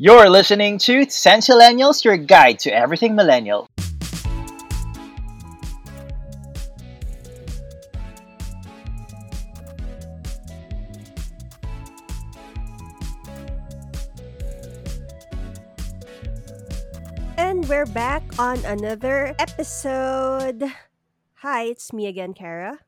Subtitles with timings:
[0.00, 3.66] You're listening to Sensillennials, your guide to everything millennial.
[17.36, 20.62] And we're back on another episode.
[21.38, 22.78] Hi, it's me again, Kara.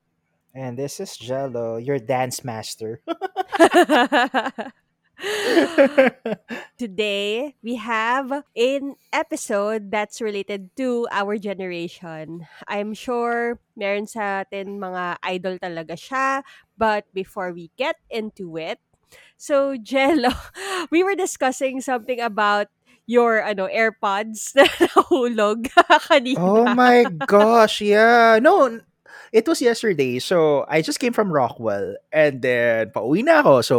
[0.55, 3.01] And this is Jello, your dance master.
[6.79, 12.47] Today, we have an episode that's related to our generation.
[12.69, 16.43] I'm sure meron sa atin mga idol talaga siya.
[16.81, 18.81] But before we get into it,
[19.37, 20.33] so Jello,
[20.93, 22.73] we were discussing something about
[23.05, 25.69] your ano AirPods na nahulog
[26.09, 26.41] kanina.
[26.41, 28.39] oh my gosh, yeah.
[28.41, 28.81] No,
[29.33, 30.19] it was yesterday.
[30.19, 31.97] So, I just came from Rockwell.
[32.13, 33.55] And then, pauwi na ako.
[33.63, 33.77] So,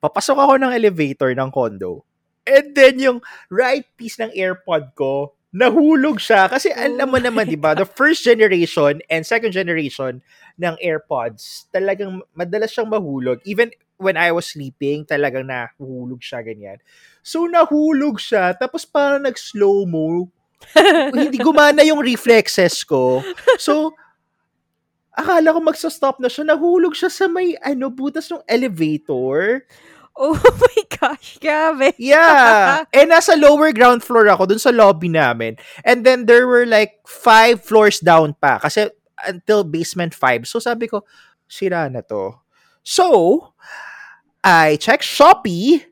[0.00, 2.04] papasok ako ng elevator ng condo.
[2.44, 3.18] And then, yung
[3.48, 6.50] right piece ng AirPod ko, nahulog siya.
[6.50, 10.20] Kasi alam mo Oh naman, di ba, the first generation and second generation
[10.58, 13.38] ng AirPods, talagang madalas siyang mahulog.
[13.46, 16.82] Even when I was sleeping, talagang nahulog siya ganyan.
[17.22, 18.56] So, nahulog siya.
[18.58, 20.28] Tapos parang nag-slow-mo.
[21.14, 23.22] Hindi gumana yung reflexes ko.
[23.60, 23.94] So,
[25.14, 26.44] akala ko magsa-stop na siya.
[26.50, 29.62] Nahulog siya sa may, ano, butas ng elevator.
[30.14, 31.94] Oh my gosh, grabe.
[31.98, 32.86] Yeah.
[32.94, 35.58] And nasa lower ground floor ako, dun sa lobby namin.
[35.82, 38.62] And then there were like five floors down pa.
[38.62, 38.90] Kasi
[39.26, 40.46] until basement five.
[40.46, 41.02] So sabi ko,
[41.50, 42.38] sira na to.
[42.84, 43.54] So,
[44.44, 45.82] I checked Shopee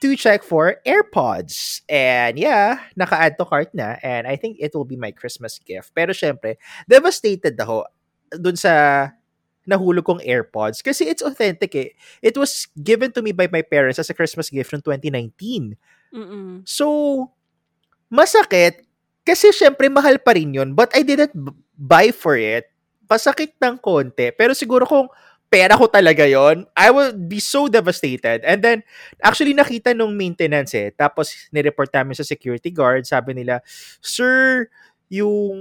[0.00, 1.82] to check for AirPods.
[1.88, 3.96] And yeah, naka-add to cart na.
[4.02, 5.92] And I think it will be my Christmas gift.
[5.92, 6.56] Pero syempre,
[6.88, 7.90] devastated ako
[8.34, 9.06] dun sa
[9.66, 10.80] nahulog kong AirPods.
[10.80, 11.90] Kasi it's authentic eh.
[12.22, 15.74] It was given to me by my parents as a Christmas gift from 2019.
[16.14, 16.62] Mm-mm.
[16.64, 17.28] So,
[18.08, 18.86] masakit.
[19.26, 20.78] Kasi syempre, mahal pa rin yun.
[20.78, 21.34] But I didn't
[21.74, 22.70] buy for it.
[23.10, 24.30] Pasakit ng konti.
[24.30, 25.10] Pero siguro kung
[25.50, 28.46] pera ko talaga yon I would be so devastated.
[28.46, 28.86] And then,
[29.18, 30.94] actually nakita nung maintenance eh.
[30.94, 33.02] Tapos, nireport namin sa security guard.
[33.02, 33.58] Sabi nila,
[33.98, 34.70] Sir,
[35.10, 35.58] yung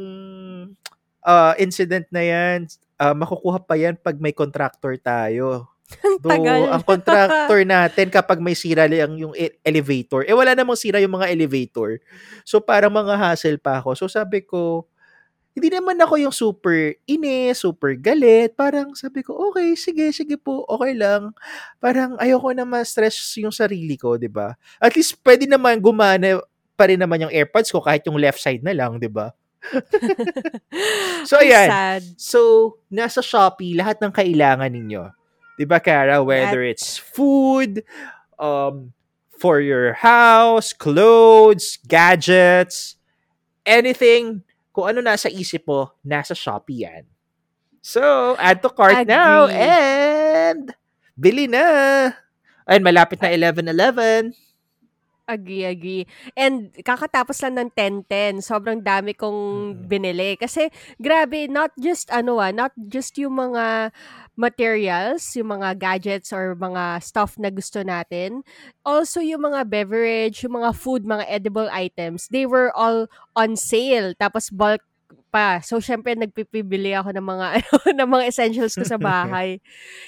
[1.26, 2.70] uh, incident na yan,
[3.02, 5.68] uh, makukuha pa yan pag may contractor tayo.
[6.26, 10.98] Though, ang contractor natin kapag may sira lang yung e- elevator, eh wala namang sira
[10.98, 12.02] yung mga elevator.
[12.42, 13.94] So parang mga hassle pa ako.
[13.94, 14.90] So sabi ko,
[15.56, 18.58] hindi naman ako yung super ine, super galit.
[18.60, 21.32] Parang sabi ko, okay, sige, sige po, okay lang.
[21.80, 24.52] Parang ayoko na ma-stress yung sarili ko, di ba?
[24.84, 26.44] At least pwede naman gumana
[26.76, 29.32] pa rin naman yung AirPods ko kahit yung left side na lang, di ba?
[31.30, 31.68] So, ayan.
[31.70, 32.04] sad.
[32.20, 32.40] So,
[32.92, 35.10] nasa Shopee, lahat ng kailangan ninyo.
[35.58, 36.22] 'Di ba, Kara?
[36.22, 37.82] Whether it's food,
[38.38, 38.92] um,
[39.40, 42.96] for your house, clothes, gadgets,
[43.68, 47.04] anything, kung ano nasa isip mo, nasa Shopee yan.
[47.86, 49.62] So, add to cart now Agree.
[49.62, 50.66] and
[51.14, 51.64] bili na.
[52.66, 54.34] Ayun, malapit na 11-11.
[55.28, 56.06] Agree, agree.
[56.38, 58.46] And kakatapos lang ng 10-10.
[58.46, 60.38] Sobrang dami kong binili.
[60.38, 60.70] Kasi,
[61.02, 63.90] grabe, not just, ano ah, not just yung mga
[64.38, 68.46] materials, yung mga gadgets or mga stuff na gusto natin.
[68.86, 74.14] Also, yung mga beverage, yung mga food, mga edible items, they were all on sale.
[74.22, 74.86] Tapos, bulk
[75.36, 75.60] pa.
[75.60, 79.60] So, syempre, nagpipibili ako ng mga, ano, ng mga essentials ko sa bahay.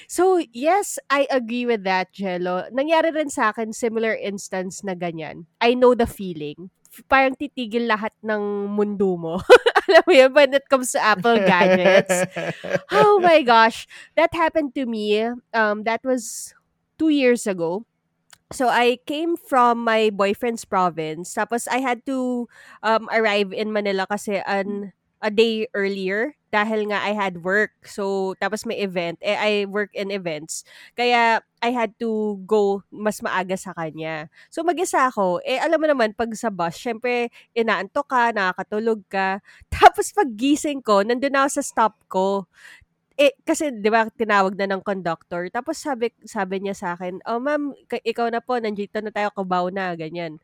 [0.08, 2.64] So, yes, I agree with that, Jello.
[2.72, 5.44] Nangyari rin sa akin similar instance na ganyan.
[5.60, 6.72] I know the feeling.
[7.12, 9.36] Parang titigil lahat ng mundo mo.
[9.92, 12.24] Alam mo yun, when it comes to Apple gadgets.
[12.88, 13.84] Oh my gosh.
[14.16, 15.28] That happened to me.
[15.52, 16.56] Um, that was
[16.96, 17.84] two years ago.
[18.48, 21.36] So I came from my boyfriend's province.
[21.36, 22.48] Tapos I had to
[22.80, 27.74] um, arrive in Manila kasi an a day earlier dahil nga I had work.
[27.84, 29.18] So tapos may event.
[29.20, 30.64] Eh, I work in events.
[30.96, 34.30] Kaya I had to go mas maaga sa kanya.
[34.48, 35.42] So mag-isa ako.
[35.44, 39.42] Eh alam mo naman pag sa bus, syempre inaantok ka, nakakatulog ka.
[39.74, 42.46] Tapos pag gising ko, nandun ako sa stop ko
[43.18, 45.50] eh, kasi, di ba, tinawag na ng conductor.
[45.50, 49.34] Tapos sabi, sabi niya sa akin, oh ma'am, ka- ikaw na po, nandito na tayo,
[49.34, 50.38] kabaw na, ganyan.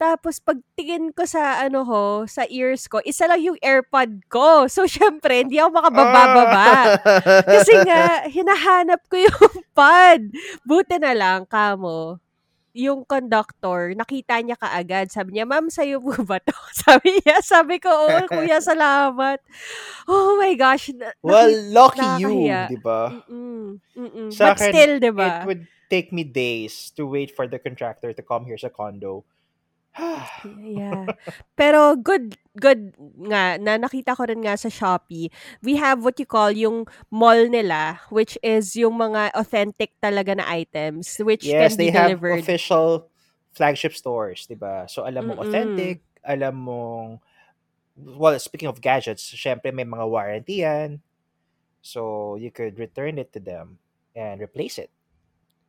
[0.00, 4.64] Tapos pagtingin ko sa ano ho, sa ears ko, isa lang yung AirPod ko.
[4.72, 6.96] So syempre, hindi ako makabababa.
[7.44, 10.24] Kasi nga, hinahanap ko yung pad.
[10.64, 12.16] Buti na lang, kamo,
[12.72, 15.12] yung conductor, nakita niya kaagad.
[15.12, 16.54] Sabi niya, ma'am, sa'yo po ba to?
[16.86, 19.42] Sabi niya, sabi ko, oo, kuya, salamat.
[20.08, 20.94] Oh my gosh.
[20.96, 23.20] na- well, lucky you, di ba?
[24.32, 25.44] But akin, still, di It ba?
[25.44, 29.26] would take me days to wait for the contractor to come here sa condo.
[30.40, 31.12] Yeah.
[31.52, 32.96] Pero good good
[33.28, 35.28] nga na nakita ko rin nga sa Shopee.
[35.60, 40.48] We have what you call yung mall nila which is yung mga authentic talaga na
[40.48, 42.48] items which yes, can be they have delivered.
[42.48, 43.08] official
[43.52, 44.86] flagship stores, 'di ba?
[44.88, 45.40] So alam Mm-mm.
[45.40, 47.08] authentic, alam mong
[47.96, 51.00] well, speaking of gadgets, syempre may mga warranty yan.
[51.82, 53.78] So you could return it to them
[54.16, 54.90] and replace it.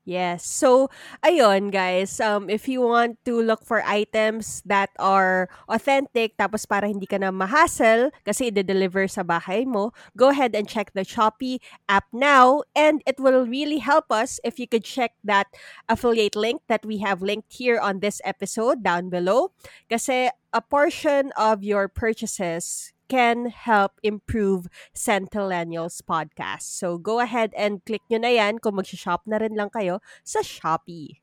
[0.06, 0.42] Yes.
[0.50, 0.90] So,
[1.22, 6.90] ayun guys, um if you want to look for items that are authentic tapos para
[6.90, 11.62] hindi ka na ma-hassle kasi i-deliver sa bahay mo, go ahead and check the Shopee
[11.86, 15.46] app now and it will really help us if you could check that
[15.86, 19.54] affiliate link that we have linked here on this episode down below
[19.86, 26.72] kasi a portion of your purchases can help improve Centennials podcast.
[26.72, 30.40] So go ahead and click nyo na yan kung mag-shop na rin lang kayo sa
[30.40, 31.20] Shopee.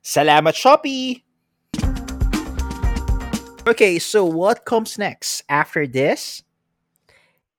[0.00, 1.20] Salamat, Shopee!
[3.68, 6.40] Okay, so what comes next after this?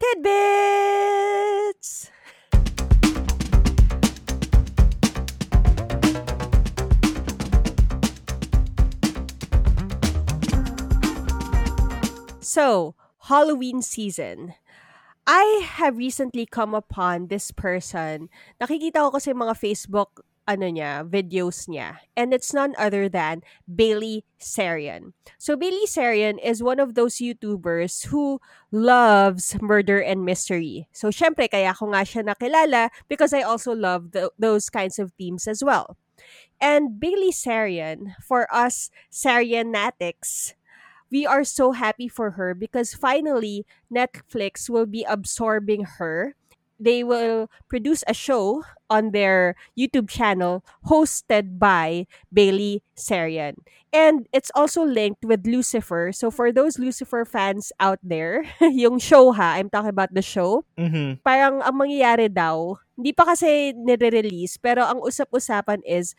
[0.01, 0.89] Tidbits!
[12.41, 12.97] So,
[13.29, 14.57] Halloween season.
[15.29, 18.33] I have recently come upon this person.
[18.57, 22.01] Nakikita ko kasi mga Facebook ano niya, videos niya.
[22.17, 25.13] And it's none other than Bailey Sarian.
[25.37, 28.41] So Bailey Sarian is one of those YouTubers who
[28.73, 30.89] loves murder and mystery.
[30.89, 35.13] So syempre kaya ko nga siya nakilala because I also love tho- those kinds of
[35.21, 36.01] themes as well.
[36.57, 40.57] And Bailey Sarian, for us Sarianatics,
[41.11, 46.35] we are so happy for her because finally Netflix will be absorbing her.
[46.79, 53.59] They will produce a show on their YouTube channel hosted by Bailey Sarian.
[53.91, 56.11] And it's also linked with Lucifer.
[56.13, 60.63] So for those Lucifer fans out there, yung show ha, I'm talking about the show,
[60.79, 61.19] Mm-hmm.
[61.19, 66.15] parang ang mangyayari daw, hindi pa kasi nire-release, pero ang usap-usapan is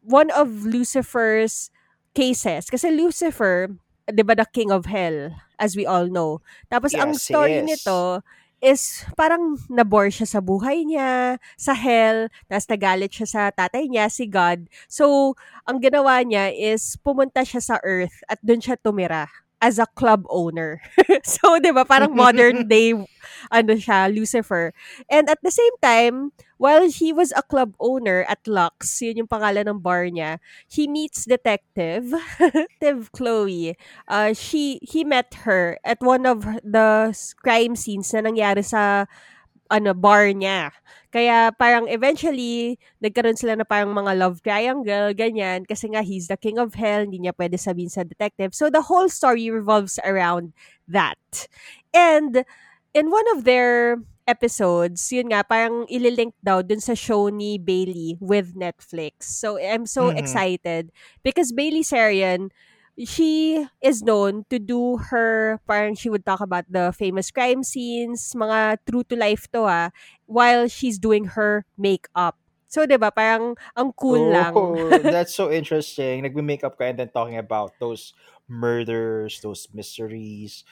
[0.00, 1.68] one of Lucifer's
[2.16, 2.72] cases.
[2.72, 3.68] Kasi Lucifer,
[4.10, 6.42] di ba the king of hell, as we all know.
[6.70, 7.66] Tapos ang Yes, he story is.
[7.66, 8.22] nito
[8.60, 14.12] is parang nabore siya sa buhay niya, sa hell, tapos nagalit siya sa tatay niya,
[14.12, 14.68] si God.
[14.86, 15.34] So,
[15.64, 19.26] ang ginawa niya is pumunta siya sa earth at doon siya tumira
[19.60, 20.80] as a club owner.
[21.24, 22.92] so, di ba, parang modern day,
[23.52, 24.72] ano siya, Lucifer.
[25.08, 29.32] And at the same time, while he was a club owner at Lux, yun yung
[29.32, 30.36] pangalan ng bar niya,
[30.68, 33.80] he meets detective, Detective Chloe.
[34.04, 39.08] Uh, she, he met her at one of the crime scenes na nangyari sa
[39.72, 40.68] ano bar niya.
[41.08, 46.36] Kaya parang eventually nagkaroon sila na parang mga love triangle ganyan kasi nga he's the
[46.36, 48.52] king of hell, hindi niya pwede sabihin sa detective.
[48.52, 50.52] So the whole story revolves around
[50.92, 51.48] that.
[51.96, 52.44] And
[52.92, 58.14] in one of their episodes, yun nga, parang ililink daw dun sa show ni Bailey
[58.22, 59.26] with Netflix.
[59.34, 60.14] So, I'm so Mhm.
[60.14, 60.94] excited
[61.26, 62.54] because Bailey Sarian,
[63.02, 68.30] she is known to do her, parang she would talk about the famous crime scenes,
[68.38, 69.88] mga true to life to ah,
[70.30, 72.38] while she's doing her makeup.
[72.70, 74.62] So, di ba, parang ang cool lang.
[74.62, 76.22] Oh, that's so interesting.
[76.22, 78.12] Nagme-makeup ka and then talking about those
[78.48, 80.64] murders, those mysteries.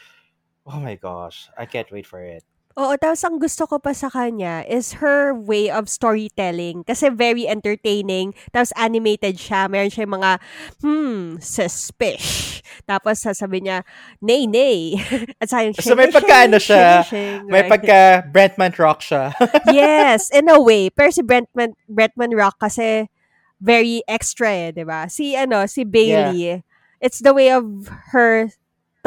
[0.66, 2.44] Oh my gosh, I can't wait for it.
[2.78, 6.87] Oo, tapos ang gusto ko pa sa kanya is her way of storytelling.
[6.87, 8.38] Kasi very entertaining.
[8.54, 9.66] Tapos animated siya.
[9.66, 10.38] Meron siya mga,
[10.87, 12.62] hmm, suspish.
[12.87, 13.82] Tapos sasabi niya,
[14.23, 14.94] nay, nay.
[15.42, 17.02] At sa yung So may pagka-ano siya,
[17.50, 17.73] May right?
[17.75, 19.35] pagka Brentman Rock siya.
[19.75, 20.87] yes, in a way.
[20.94, 23.11] Pero si Brentman, Brentman Rock kasi
[23.58, 25.11] very extra eh, di ba?
[25.11, 26.62] Si, ano, si Bailey,
[27.02, 28.54] it's the way of her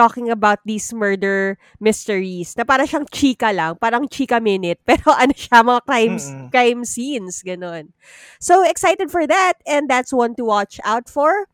[0.01, 5.29] talking about these murder mysteries na para siyang chika lang, parang chika minute, pero ano
[5.37, 6.49] siya, mga crimes, Mm-mm.
[6.49, 7.93] crime scenes, ganun.
[8.41, 11.45] So, excited for that, and that's one to watch out for.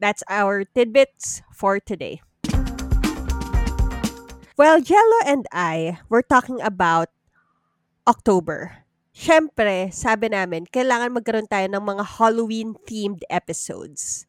[0.00, 2.24] That's our tidbits for today.
[4.56, 7.12] Well, Jello and I were talking about
[8.08, 8.86] October.
[9.12, 14.24] Siyempre, sabi namin, kailangan magkaroon tayo ng mga Halloween-themed episodes.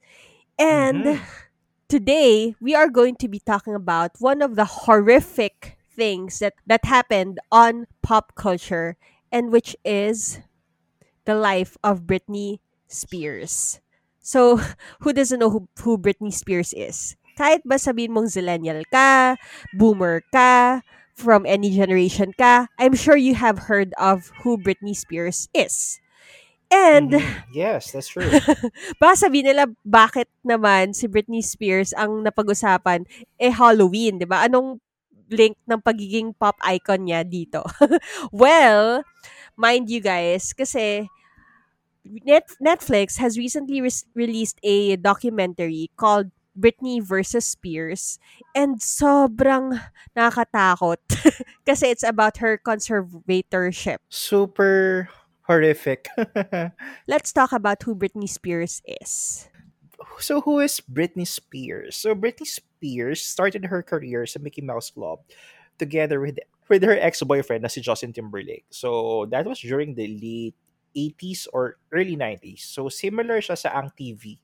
[0.59, 1.23] And Mhm.
[1.87, 6.85] Today, we are going to be talking about one of the horrific things that, that
[6.85, 8.97] happened on pop culture
[9.31, 10.39] and which is
[11.25, 13.79] the life of Britney Spears.
[14.19, 14.61] So,
[15.01, 17.15] who doesn't know who, who Britney Spears is?
[17.37, 19.35] Kahit ba sabihin mong zillennial ka,
[19.75, 20.81] boomer ka,
[21.15, 25.99] from any generation ka, I'm sure you have heard of who Britney Spears is.
[26.73, 27.23] And Mhm.
[27.53, 28.25] Yes, that's true.
[29.01, 33.05] baka sabihin nila bakit naman si Britney Spears ang napag-usapan
[33.37, 34.43] eh Halloween, 'di ba?
[34.43, 34.81] Anong
[35.29, 37.61] link ng pagiging pop icon niya dito?
[38.33, 39.01] well,
[39.57, 41.09] mind you guys, kasi
[42.05, 48.21] Net- Netflix has recently res- released a documentary called Britney versus Spears
[48.53, 49.81] and sobrang
[50.15, 51.01] nakakatakot
[51.67, 53.97] kasi it's about her conservatorship.
[54.07, 55.09] Super
[55.47, 56.07] horrific.
[57.07, 59.47] Let's talk about who Britney Spears is.
[60.19, 61.95] so who is Britney Spears?
[61.95, 65.19] So Britney Spears started her career sa Mickey Mouse Club
[65.77, 68.65] together with with her ex-boyfriend na si Justin Timberlake.
[68.71, 70.57] So that was during the late
[70.95, 72.63] 80s or early 90s.
[72.65, 74.39] So similar siya sa Ang TV.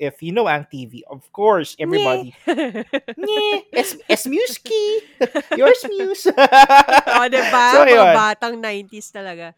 [0.00, 2.32] If you know Ang TV, of course, everybody.
[3.20, 5.04] Nye, es, es Musky.
[5.60, 6.32] Yours Muse.
[6.32, 7.64] o, diba?
[7.76, 8.14] So, Mga yun.
[8.16, 9.52] batang 90s talaga.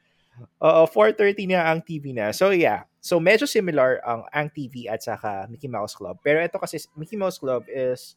[0.62, 2.32] Oo, 4.30 na ang TV na.
[2.32, 2.88] So, yeah.
[3.02, 6.22] So, medyo similar ang ang TV at saka Mickey Mouse Club.
[6.22, 8.14] Pero ito kasi, Mickey Mouse Club is,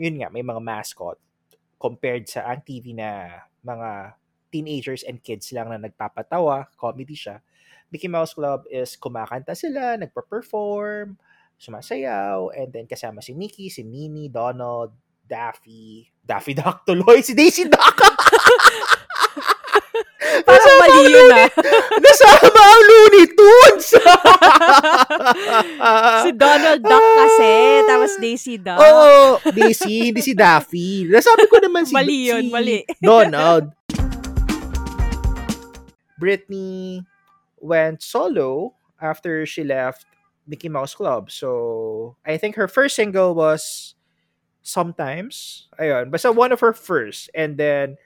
[0.00, 1.20] yun nga, may mga mascot
[1.76, 4.16] compared sa ang TV na mga
[4.52, 7.40] teenagers and kids lang na nagpapatawa, comedy siya.
[7.92, 11.16] Mickey Mouse Club is kumakanta sila, nagpa-perform,
[11.60, 14.96] sumasayaw, and then kasama si Mickey, si Minnie, Donald,
[15.28, 17.96] Daffy, Daffy Duck tuloy, si Daisy Duck!
[20.46, 21.48] Parang mali yun ah.
[22.02, 23.86] Nasama ang Looney Tunes!
[26.24, 27.52] si Donald Duck kasi,
[27.86, 28.78] tapos Daisy Duck.
[28.80, 31.06] Oo, Daisy, hindi si Daffy.
[31.08, 32.78] Nasabi ko naman si Mali yun, si mali.
[32.98, 33.72] Donald.
[36.16, 37.02] Britney
[37.58, 40.06] went solo after she left
[40.46, 41.30] Mickey Mouse Club.
[41.30, 43.94] So, I think her first single was
[44.62, 45.66] Sometimes.
[45.76, 46.10] Ayun.
[46.10, 47.28] Basta one of her first.
[47.34, 47.98] And then,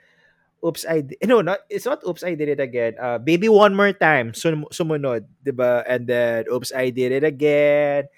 [0.66, 1.06] Oops, I...
[1.06, 2.99] Di- no, not, it's not Oops, I Did It Again.
[2.99, 4.35] Uh, Baby One More Time.
[4.35, 5.30] Sum- sumunod.
[5.46, 5.87] 'di ba?
[5.87, 8.11] And then, Oops, I Did It Again.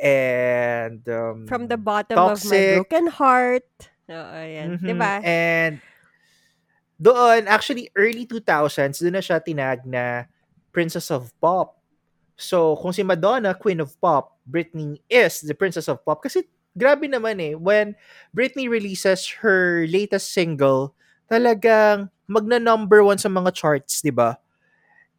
[0.00, 1.04] And...
[1.04, 3.68] Um, From the bottom of my broken heart.
[4.08, 4.80] Oo, yan.
[4.80, 4.88] Mhm.
[4.88, 5.12] Diba?
[5.20, 5.84] And
[6.96, 10.24] doon, actually, early 2000s, doon na siya tinag na
[10.72, 11.80] Princess of Pop.
[12.40, 16.24] So, kung si Madonna, Queen of Pop, Britney is the Princess of Pop.
[16.24, 17.96] Kasi, grabe naman eh, when
[18.32, 20.96] Britney releases her latest single,
[21.30, 24.34] talagang magna-number one sa mga charts, di ba?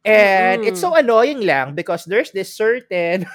[0.04, 0.68] And Mm-mm.
[0.68, 3.24] it's so annoying lang because there's this certain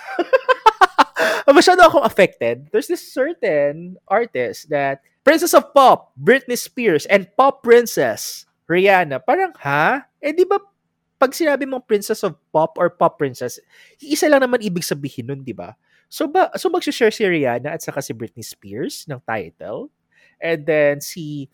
[1.57, 2.69] masyado akong affected.
[2.69, 9.25] There's this certain artist that Princess of Pop, Britney Spears, and Pop Princess, Rihanna.
[9.25, 10.05] Parang, ha?
[10.21, 10.61] Eh, di ba,
[11.17, 13.57] pag sinabi mong Princess of Pop or Pop Princess,
[13.99, 15.73] isa lang naman ibig sabihin nun, di ba?
[16.07, 19.91] So, ba, so mag-share si Rihanna at saka si Britney Spears ng title.
[20.37, 21.49] And then, si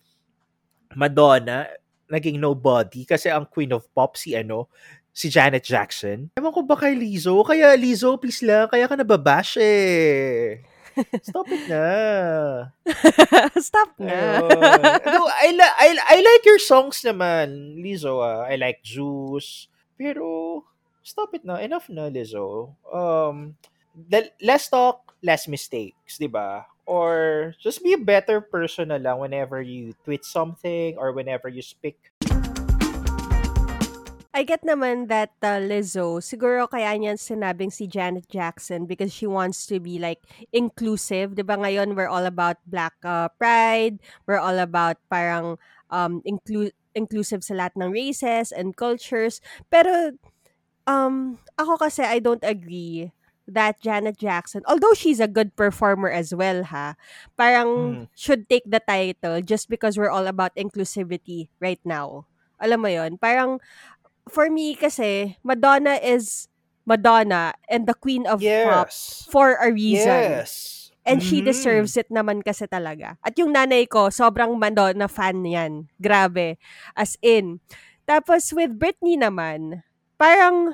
[0.96, 1.68] Madonna,
[2.08, 4.70] naging nobody kasi ang Queen of Pop si ano,
[5.14, 6.34] si Janet Jackson.
[6.34, 7.38] Ewan ko ba kay Lizzo?
[7.46, 10.62] Kaya Lizzo, please lang, kaya ka nababash eh.
[11.26, 11.86] Stop it na.
[13.58, 14.46] Stop na.
[15.02, 18.22] No, I, li- I, I like your songs naman, Lizzo.
[18.22, 18.46] Ah.
[18.46, 19.66] I like Juice.
[19.98, 20.62] Pero,
[21.02, 21.58] stop it na.
[21.58, 22.74] Enough na, Lizzo.
[22.90, 23.58] Um,
[23.94, 26.66] the, less talk, less mistakes, di ba?
[26.84, 31.62] Or just be a better person na lang whenever you tweet something or whenever you
[31.62, 31.96] speak.
[34.34, 39.30] I get naman that uh, Lizzo, siguro kaya niya sinabing si Janet Jackson because she
[39.30, 41.38] wants to be like inclusive.
[41.38, 45.54] 'Di ba ngayon we're all about black uh, pride, we're all about parang
[45.86, 49.38] um inclu- inclusive sa lahat ng races and cultures.
[49.70, 50.18] Pero
[50.90, 53.14] um ako kasi I don't agree
[53.48, 56.96] that Janet Jackson, although she's a good performer as well ha,
[57.36, 58.02] parang Mhm.
[58.16, 62.24] should take the title just because we're all about inclusivity right now.
[62.60, 63.18] Alam mo 'yon?
[63.20, 63.60] Parang
[64.30, 66.48] for me kasi Madonna is
[66.88, 69.24] Madonna and the queen of pop Yes.
[69.28, 70.44] for a reason.
[70.44, 70.80] Yes.
[71.04, 71.52] And she Mhm.
[71.52, 73.20] deserves it naman kasi talaga.
[73.20, 75.92] At yung nanay ko, sobrang Madonna fan yan.
[76.00, 76.56] Grabe.
[76.96, 77.60] As in.
[78.08, 79.84] Tapos with Britney naman,
[80.16, 80.72] parang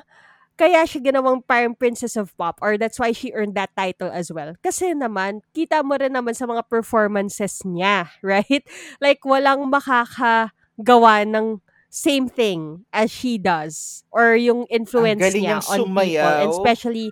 [0.61, 4.29] kaya siya ginawang parang princess of pop or that's why she earned that title as
[4.29, 4.53] well.
[4.61, 8.61] Kasi naman, kita mo rin naman sa mga performances niya, right?
[9.01, 15.91] Like, walang makakagawa ng same thing as she does or yung influence niya on people
[15.91, 16.45] sumayaw.
[16.45, 17.09] and especially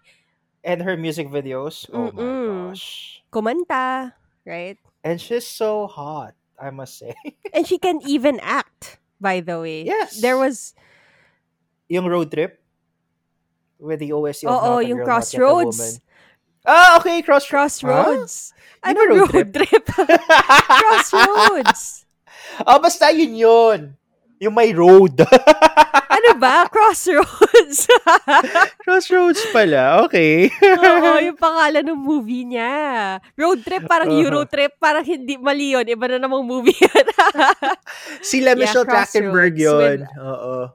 [0.62, 1.88] And her music videos.
[1.90, 2.70] Oh my Mm-mm.
[2.76, 3.24] gosh.
[3.32, 4.12] kumanta,
[4.46, 4.76] right?
[5.08, 7.16] And she's so hot, I must say.
[7.56, 9.88] And she can even act, by the way.
[9.90, 10.20] Yes.
[10.20, 10.76] There was,
[11.88, 12.59] yung road trip
[13.80, 15.08] with the OSC of oo, yung Girl.
[15.08, 16.00] Crossroads.
[16.68, 18.52] Ah, okay, Cross Crossroads.
[18.84, 19.86] Di Ano road road trip?
[20.84, 22.06] Crossroads.
[22.68, 23.80] Ah, basta yun yun.
[24.40, 25.20] Yung may road.
[26.16, 26.64] ano ba?
[26.72, 27.88] Crossroads.
[28.88, 30.04] Crossroads pala.
[30.08, 30.48] Okay.
[30.64, 33.20] Oo, yung pangalan ng movie niya.
[33.36, 34.24] Road trip, parang Uh-huh.
[34.28, 35.84] Euro trip, parang hindi mali yun.
[35.84, 37.06] Iba na namang movie yun.
[38.24, 40.08] Sila Yeah, Michelle Trachtenberg yun.
[40.16, 40.72] Oo.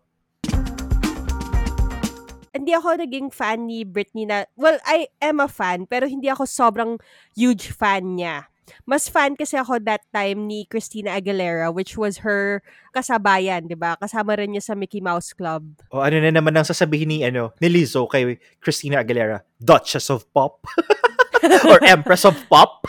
[2.55, 6.47] Hindi ako naging fan ni Britney na, well, I am a fan, pero hindi ako
[6.47, 7.03] sobrang
[7.35, 8.47] huge fan niya.
[8.89, 12.65] Mas fan kasi ako that time ni Christina Aguilera, which was her
[12.97, 13.99] kasabayan, di ba?
[14.01, 15.67] Kasama rin niya sa Mickey Mouse Club.
[15.93, 19.45] O ano na naman ang sasabihin ni, ano, ni Lizzo kay Christina Aguilera?
[19.61, 20.65] Duchess of Pop?
[21.69, 22.89] Or Empress of Pop?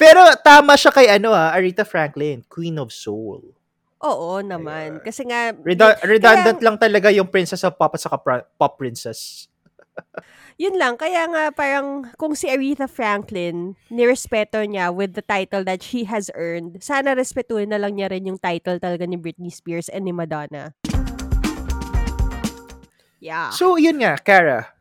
[0.00, 3.59] Pero tama siya kay ano ah, Aretha Franklin, Queen of Soul.
[4.00, 4.98] Oo naman.
[4.98, 5.04] Ayan.
[5.04, 8.80] Kasi nga, Redu- redundant kaya- lang talaga yung Princess of Pop at saka pra- Pop
[8.80, 9.46] Princess.
[10.62, 10.96] yun lang.
[10.96, 16.32] Kaya nga parang kung si Aretha Franklin, nirespeto niya with the title that she has
[16.32, 20.12] earned, sana respetuhin na lang niya rin yung title talaga ni Britney Spears and ni
[20.12, 20.72] Madonna.
[23.20, 23.52] Yeah.
[23.52, 24.72] So, yun nga, Kara.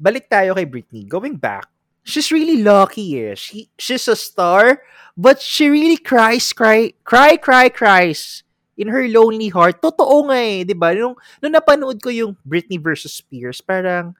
[0.00, 1.04] Balik tayo kay Britney.
[1.04, 1.68] Going back,
[2.08, 3.36] she's really lucky eh.
[3.36, 4.80] She, she's a star,
[5.12, 8.42] but she really cries, cry, cry, cry, cries
[8.80, 9.84] in her lonely heart.
[9.84, 10.96] Totoo nga eh, di ba?
[10.96, 14.16] Nung, nung napanood ko yung Britney versus Spears, parang,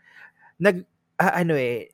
[0.61, 0.85] nag,
[1.17, 1.89] ah, ano eh,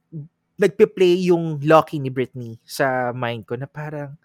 [0.59, 4.19] nagpe-play yung Lucky ni Britney sa mind ko na parang,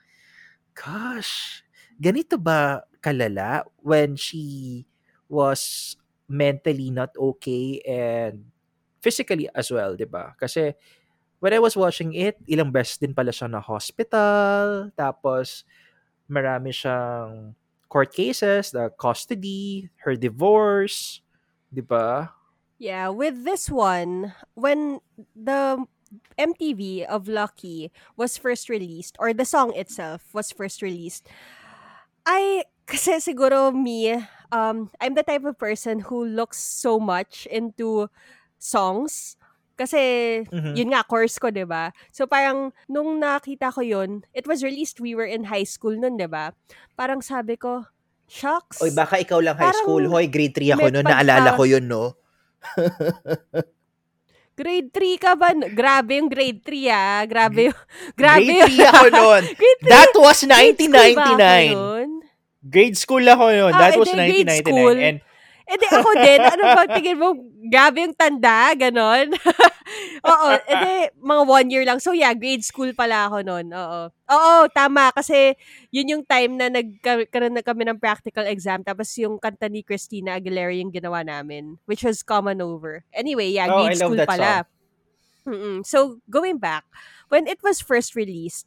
[0.73, 1.61] gosh,
[1.99, 4.85] ganito ba kalala when she
[5.27, 5.93] was
[6.31, 8.47] mentally not okay and
[9.03, 10.35] physically as well, 'di ba?
[10.39, 10.75] Kasi
[11.39, 15.63] when I was watching it, ilang beses din pala siya na hospital, tapos
[16.27, 17.55] marami siyang
[17.89, 21.23] court cases, the custody, her divorce,
[21.73, 22.35] 'di ba?
[22.79, 25.03] Yeah, with this one, when
[25.35, 25.83] the
[26.39, 31.27] MTV of Lucky was first released, or the song itself was first released,
[32.25, 34.15] I, kasi siguro me,
[34.51, 38.07] um, I'm the type of person who looks so much into
[38.57, 39.35] songs.
[39.79, 40.01] Kasi,
[40.51, 40.75] Mhm.
[40.75, 44.99] yun nga, course ko, 'di ba So, parang, nung nakita ko yun, it was released,
[44.99, 46.51] we were in high school nun, 'di ba
[46.99, 47.87] Parang sabi ko,
[48.27, 48.83] shucks.
[48.83, 50.03] Oy, baka ikaw lang high Parang school.
[50.11, 51.07] Hoy, grade 3 ako noon.
[51.07, 52.19] Naalala ko yun, no?
[54.59, 55.55] Grade 3 ka ba?
[55.55, 57.23] Grabe yung grade 3 ah.
[57.23, 57.79] Grabe yung,
[58.19, 59.05] grabe Grade yung, 3 ako
[59.55, 59.87] 3.
[59.87, 61.71] That was Grade school 1999.
[61.79, 62.09] nun?
[62.59, 63.71] Grade school ako noon.
[63.71, 64.59] Ah, That was edi grade 1999.
[64.59, 64.95] school.
[64.99, 65.17] And
[65.69, 67.37] Eh di ako din, ano ba, tingin mo,
[67.69, 69.29] grabe yung tanda, ganon.
[70.29, 72.01] Oo, eh di, mga one year lang.
[72.01, 73.69] So yeah, grade school pala ako noon.
[73.69, 74.09] Oo.
[74.09, 75.13] Oo, tama.
[75.13, 75.53] Kasi
[75.93, 78.81] yun yung time na nagkaroon na kami ng practical exam.
[78.81, 81.77] Tapos yung kanta ni Christina Aguilera yung ginawa namin.
[81.85, 83.05] Which was Common Over.
[83.13, 84.65] Anyway, yeah, Oh, grade love school pala.
[85.45, 85.85] Mm-mm.
[85.85, 86.85] So, going back,
[87.29, 88.65] when it was first released,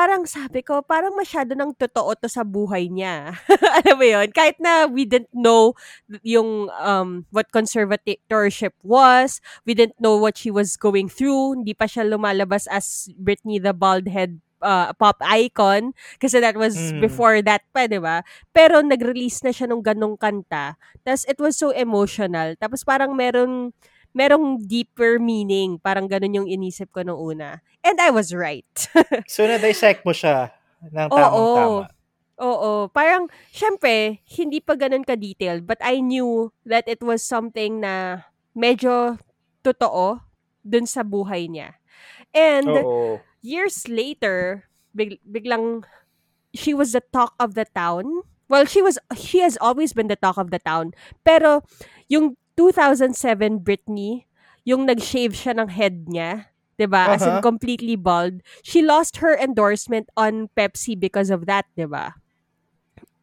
[0.00, 3.36] parang sabi ko, parang masyado ng totoo to sa buhay niya.
[3.84, 4.28] Alam mo yun?
[4.32, 5.76] Kahit na we didn't know
[6.24, 11.84] yung um, what conservatorship was, we didn't know what she was going through, hindi pa
[11.84, 17.04] siya lumalabas as Britney the bald head uh, pop icon kasi that was Mm.
[17.04, 18.24] before that pa, di ba?
[18.56, 20.80] Pero nag-release na siya nung ganong kanta.
[21.04, 22.56] Tapos it was so emotional.
[22.56, 23.76] Tapos parang meron
[24.12, 25.78] merong deeper meaning.
[25.78, 27.62] Parang ganun yung inisip ko nung una.
[27.82, 28.66] And I was right.
[29.30, 30.50] so, na-dissect mo siya
[30.90, 31.16] ng Oo.
[31.16, 31.84] tamang-tama.
[32.40, 32.72] Oo.
[32.90, 35.68] Parang, syempre, hindi pa ganun ka-detailed.
[35.68, 38.24] But I knew that it was something na
[38.56, 39.20] medyo
[39.60, 40.24] totoo
[40.64, 41.76] dun sa buhay niya.
[42.32, 43.20] And Oo.
[43.44, 44.64] years later,
[44.96, 45.84] big, biglang,
[46.56, 48.24] she was the talk of the town.
[48.50, 50.90] Well, she was, she has always been the talk of the town.
[51.22, 51.62] Pero,
[52.10, 54.28] yung 2007 Britney,
[54.68, 57.16] yung nag-shave siya ng head niya, 'di ba?
[57.16, 57.44] As in Uh-huh.
[57.44, 58.44] completely bald.
[58.60, 62.20] She lost her endorsement on Pepsi because of that, 'di ba?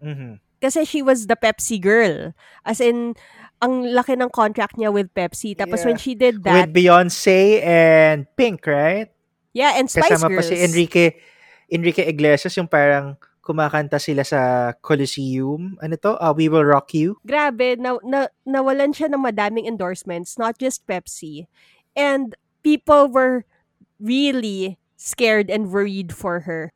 [0.02, 0.42] Mhm.
[0.58, 2.34] Kasi she was the Pepsi girl.
[2.66, 3.14] As in
[3.62, 5.54] ang laki ng contract niya with Pepsi.
[5.54, 5.88] Tapos Yeah.
[5.94, 9.10] when she did With that, Beyonce and Pink, right?
[9.54, 10.50] yeah, and Spice Kasama Girls.
[10.50, 11.18] pa si Enrique
[11.70, 13.18] Enrique Iglesias yung parang
[13.48, 15.80] kumakanta sila sa Coliseum.
[15.80, 16.20] Ano to?
[16.20, 17.16] Uh, We Will Rock You.
[17.24, 21.48] grabe, na, na, nawalan siya ng madaming endorsements, not just Pepsi.
[21.96, 23.48] And people were
[24.00, 26.74] really scared and worried for her.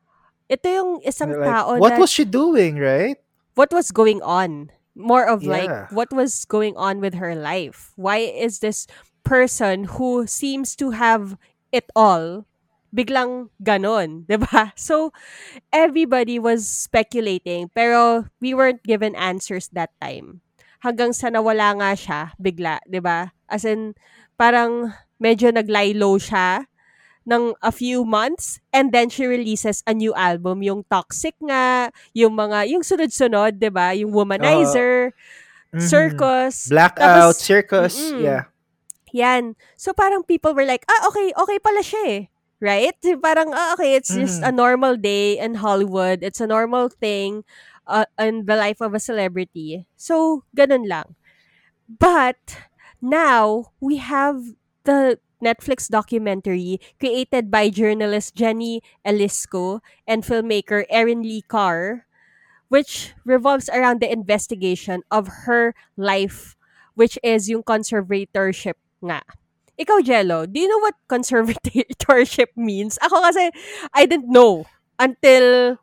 [0.48, 3.16] Ito yung isang Like, tao what na, was she doing, right?
[3.54, 4.72] what was going on?
[4.96, 5.86] More of like, Yeah.
[5.92, 7.92] what was going on with her life?
[7.96, 8.88] Why is this
[9.24, 11.36] person who seems to have
[11.72, 12.44] it all
[12.92, 14.70] biglang ganon, 'di ba?
[14.76, 15.10] So
[15.72, 20.44] everybody was speculating pero we weren't given answers that time.
[20.84, 23.32] Hanggang sa nawala nga siya bigla, 'di ba?
[23.48, 23.96] As in
[24.36, 26.68] parang medyo nag-lie low siya.
[27.22, 32.34] ng a few months and then she releases a new album yung Toxic nga yung
[32.34, 35.14] mga yung sunod-sunod 'di ba yung Womanizer
[35.70, 35.86] Mhm.
[35.86, 38.26] Circus Blackout, Tapos- circus, Mm-mm.
[38.26, 38.50] yeah.
[39.14, 42.22] yan so parang people were like ah okay okay pala siya eh
[42.62, 42.94] right
[43.24, 44.54] parang ah okay it's just a Mhm.
[44.54, 47.44] normal day in Hollywood it's a normal thing
[47.88, 51.16] uh, in the life of a celebrity so ganun lang
[51.88, 52.38] but
[53.02, 61.42] now we have the Netflix documentary created by journalist Jenny Elisco and filmmaker Erin Lee
[61.42, 62.06] Carr,
[62.68, 66.56] which revolves around the investigation of her life,
[66.94, 69.22] which is yung conservatorship nga.
[69.82, 72.98] Ikaw, Jello, do you know what conservatorship means?
[73.02, 73.50] Ako kasi,
[73.92, 74.64] I didn't know
[74.98, 75.76] until,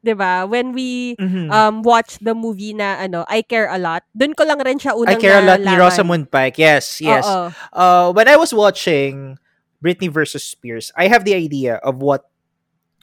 [0.00, 1.52] di ba, when we Mhm.
[1.52, 4.02] um watch the movie na ano, I Care a Lot.
[4.16, 5.72] Doon ko lang rin siya I care a lot ni.
[5.76, 6.56] Rosamund Pike.
[6.56, 7.28] Yes, yes.
[7.28, 7.52] Oo.
[7.72, 9.36] Uh, when I was watching
[9.84, 12.24] Britney versus Spears, I have the idea of what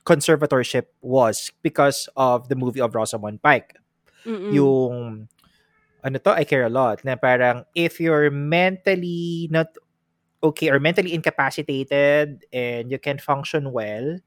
[0.05, 3.75] conservatorship was because of the movie of Rosamund Pike.
[4.25, 4.53] Mm-mm.
[4.55, 5.27] Yung
[6.01, 7.03] ano to, I care a lot.
[7.03, 9.67] Na parang if you're mentally not
[10.43, 14.19] okay or mentally incapacitated and you can function well,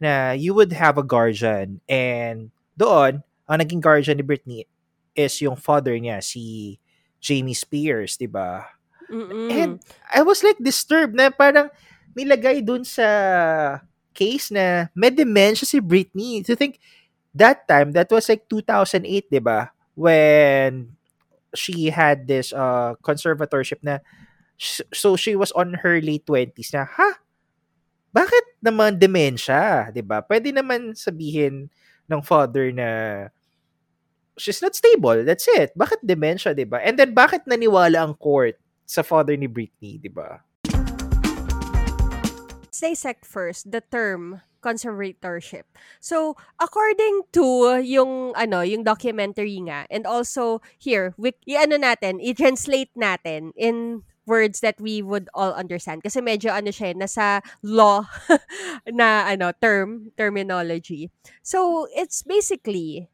[0.00, 1.80] na you would have a guardian.
[1.88, 4.64] And doon, ang naging guardian ni Britney
[5.16, 6.76] is yung father niya, si
[7.20, 8.68] Jamie Spears, di ba?
[9.08, 9.48] Mm-mm.
[9.48, 9.70] And
[10.12, 11.72] I was like disturbed na parang
[12.12, 13.80] nilagay dun sa
[14.12, 16.44] case na may dementia si Britney.
[16.44, 16.80] To think
[17.32, 19.72] that time, that was like 2008, di ba?
[19.96, 20.96] When
[21.56, 24.04] she had this uh, conservatorship na
[24.58, 27.20] so she was on her late 20s na, ha?
[28.16, 30.24] Bakit naman dementia, di ba?
[30.24, 31.68] Pwede naman sabihin
[32.08, 32.88] ng father na
[34.40, 35.24] she's not stable.
[35.24, 35.76] That's it.
[35.76, 36.80] Bakit dementia, di ba?
[36.80, 38.56] And then bakit naniwala ang court
[38.88, 40.40] sa father ni Britney, di ba?
[42.64, 45.64] Let's dissect first the term conservatorship.
[46.00, 52.92] So, according to yung ano, yung documentary nga and also here, we, i-ano natin, i-translate
[52.98, 58.04] natin in words that we would all understand kasi medyo ano siya, eh, nasa law
[58.90, 61.10] na ano term, terminology.
[61.42, 63.08] So, it's basically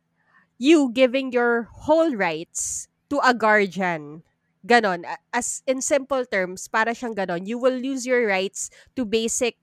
[0.59, 4.23] you giving your whole rights to a guardian.
[4.67, 5.03] Ganon.
[5.33, 7.47] As in simple terms, para siyang ganon.
[7.47, 9.59] You will lose your rights to basic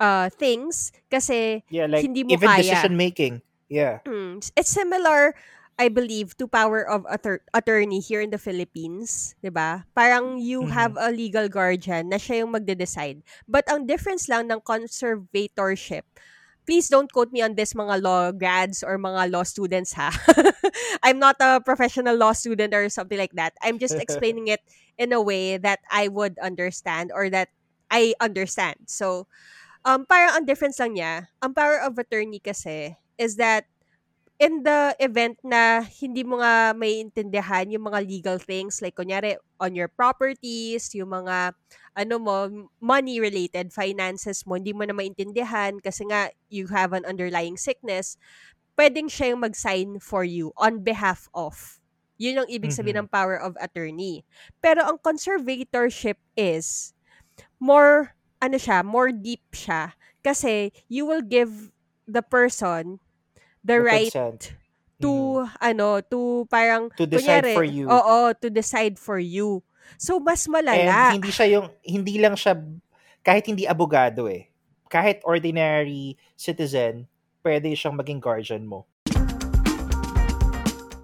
[0.00, 2.62] uh, things kasi Yeah, like Hindi mo even kaya.
[2.62, 3.42] decision making.
[3.68, 4.00] Yeah.
[4.04, 5.34] mm, it's similar,
[5.80, 9.32] I believe, to power of attor- attorney here in the Philippines.
[9.40, 9.88] 'di ba?
[9.96, 10.76] Parang you Mhm.
[10.76, 13.24] have a legal guardian na siya yung magde-decide.
[13.48, 16.04] But ang difference lang ng conservatorship,
[16.68, 20.12] please don't quote me on this mga law grads or mga law students ha.
[21.02, 23.56] I'm not a professional law student or something like that.
[23.64, 24.60] I'm just explaining it
[25.00, 27.48] in a way that I would understand or that
[27.90, 28.86] I understand.
[28.86, 29.26] So,
[29.84, 33.66] um, parang ang difference lang niya, ang power of attorney kasi is that
[34.40, 39.76] in the event na hindi mo nga maiintindihan yung mga legal things, like kunyari, on
[39.76, 41.52] your properties, yung mga,
[41.92, 42.36] ano mo,
[42.80, 48.16] money related, finances mo, hindi mo na maintindihan kasi nga, you have an underlying sickness,
[48.80, 51.76] pwedeng siya yung mag-sign for you on behalf of.
[52.16, 54.24] Yun yung ibig sabihin ng power of attorney.
[54.64, 56.96] Pero ang conservatorship is
[57.60, 59.92] more, ano siya, more deep siya.
[60.24, 61.72] Kasi you will give
[62.08, 63.00] the person
[63.64, 64.54] the, The right consent.
[65.00, 67.86] to, ano, to parang, To decide kunyari, for you.
[67.88, 69.62] Oo, to decide for you.
[69.96, 71.12] So, mas And malala.
[71.16, 72.56] hindi siya yung, hindi lang siya,
[73.24, 74.48] kahit hindi abogado eh.
[74.90, 77.06] Kahit ordinary citizen,
[77.42, 78.86] pwede siyang maging guardian mo.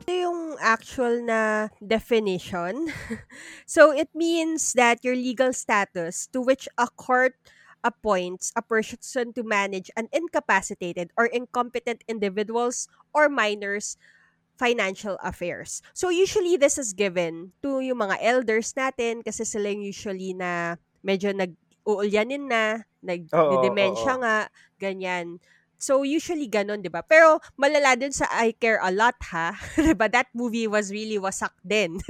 [0.07, 2.90] Ito yung actual na definition.
[3.66, 7.35] so, it means that your legal status to which a court
[7.85, 13.97] appoints a person to manage an incapacitated or incompetent individuals or minors
[14.57, 15.85] financial affairs.
[15.93, 20.81] So, usually, this is given to yung mga elders natin kasi sila yung usually na
[21.05, 24.21] medyo nag-uulyanin na, nag-demensya oo.
[24.25, 24.37] nga,
[24.81, 25.39] ganyan.
[25.77, 27.05] So, usually ganon, di ba?
[27.05, 29.53] Pero, malala din sa I Care A Lot, ha?
[29.77, 30.09] di ba?
[30.09, 32.01] That movie was really wasak din.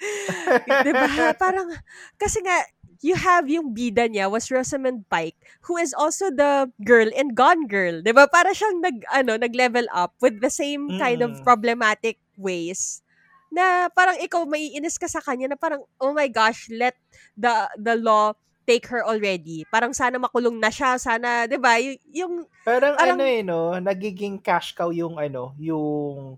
[0.86, 1.32] di ba?
[1.40, 1.72] Parang,
[2.20, 2.60] kasi nga,
[3.02, 7.66] you have yung bida niya was Rosamund Pike, who is also the girl in Gone
[7.66, 8.00] Girl.
[8.00, 8.24] Di ba?
[8.26, 11.42] Para siyang nag, ano, nag-level up with the same kind of Mm.
[11.42, 13.02] problematic ways
[13.48, 16.94] na parang ikaw maiinis ka sa kanya na parang, oh my gosh, let
[17.34, 18.34] the the law
[18.66, 19.62] take her already.
[19.70, 21.78] Parang sana makulong na siya, sana, 'di ba?
[21.78, 26.34] Y- yung Parang, Parang- ano eh, no, nagiging cash cow yung ano, yung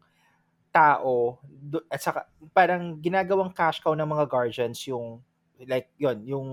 [0.68, 1.40] tao
[1.88, 5.25] at saka parang ginagawang cash cow ng mga guardians yung
[5.66, 6.49] like yon yung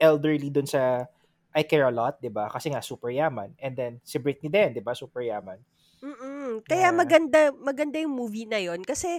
[0.00, 1.04] elderly dun sa
[1.52, 2.46] I Care a Lot, 'di ba?
[2.48, 3.52] Kasi nga super yaman.
[3.58, 4.94] And then si Britney din, 'di ba?
[4.94, 5.58] Super yaman.
[5.98, 6.62] Mm.
[6.62, 6.94] Kaya Yeah.
[6.94, 9.18] maganda maganda yung movie na yon kasi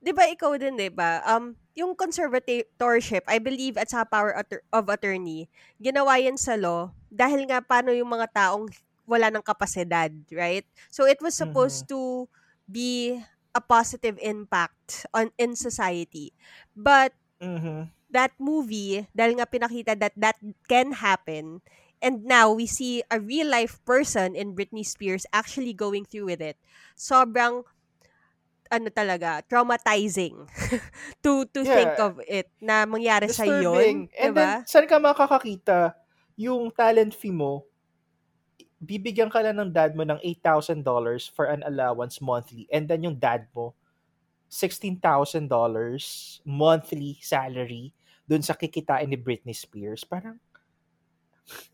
[0.00, 1.20] 'di ba ikaw din 'di ba?
[1.28, 4.32] Um yung conservatorship, I believe at sa power
[4.72, 5.50] of attorney,
[5.82, 8.70] ginawa yan sa law dahil nga paano yung mga taong
[9.04, 10.64] wala ng kapasidad, right?
[10.88, 12.30] So it was supposed to
[12.70, 13.18] be
[13.52, 16.32] a positive impact on in society.
[16.72, 17.90] But Mhm.
[18.14, 20.38] That movie, dahil nga pinakita that that
[20.70, 21.60] can happen,
[22.00, 26.42] and now we see a real life person in Britney Spears actually going through with
[26.42, 26.56] it.
[26.96, 27.66] Sobrang
[28.72, 30.48] ano talaga, traumatizing
[31.24, 32.00] to to think Yeah.
[32.00, 34.12] of it na mangyari sa yon, Disturbing.
[34.20, 34.64] And then, 'di ba?
[34.68, 35.96] saan ka makakakita
[36.36, 37.64] yung talent fee mo,
[38.82, 40.84] bibigyan ka lang ng dad mo ng $8,000
[41.32, 42.68] for an allowance monthly.
[42.68, 43.72] And then yung dad mo,
[44.50, 47.94] $16,000 monthly salary
[48.28, 50.04] dun sa kikitain ni Britney Spears.
[50.04, 50.40] Parang,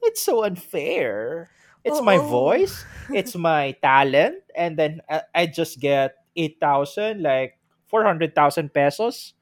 [0.02, 1.50] it's so unfair.
[1.86, 2.28] It's my Oo.
[2.28, 7.56] voice, it's my talent, and then I, I just get 8,000, like
[7.88, 9.32] 400,000 pesos.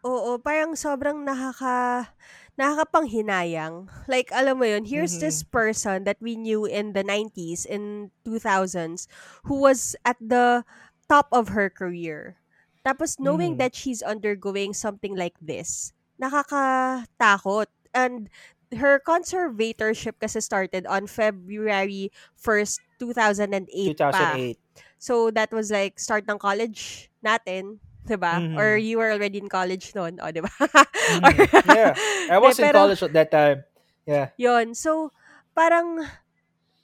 [0.00, 2.08] Oo, parang sobrang nakaka
[2.56, 3.84] nakakapanghinayang.
[4.08, 5.20] Like, alam mo yun, here's Mhm.
[5.20, 9.04] this person that we knew in the 90s, in 2000s,
[9.44, 10.64] who was at the
[11.08, 12.39] top of her career.
[12.80, 13.60] Tapos, knowing Mhm.
[13.60, 17.68] that she's undergoing something like this, nakakatakot.
[17.92, 18.30] And
[18.72, 24.10] her conservatorship kasi started on February 1st, 2008 pa.
[24.14, 24.58] 2008.
[25.00, 28.38] So, that was like start ng college natin, 'di ba?
[28.56, 28.84] Or Mhm.
[28.84, 30.52] you were already in college noon, o 'di ba?
[30.52, 31.24] Mhm.
[31.24, 31.34] Or-
[31.76, 31.92] Yeah.
[32.30, 33.58] I was Hindi, in pero- college at that time.
[34.06, 34.30] Yeah.
[34.38, 34.72] Yun.
[34.78, 35.10] So,
[35.52, 36.04] parang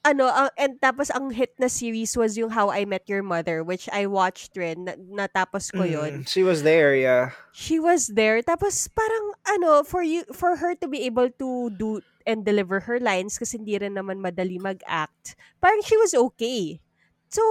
[0.07, 3.67] ano, ang- and tapos ang hit na series was yung How I Met Your Mother,
[3.67, 6.23] which I watched rin, na, natapos ko yun.
[6.23, 6.29] Mhm.
[6.31, 7.35] She was there, yeah.
[7.51, 11.99] She was there, tapos parang ano, for you, for her to be able to do
[12.23, 16.79] and deliver her lines, kasi hindi rin naman madali mag-act, parang she was okay.
[17.27, 17.43] So,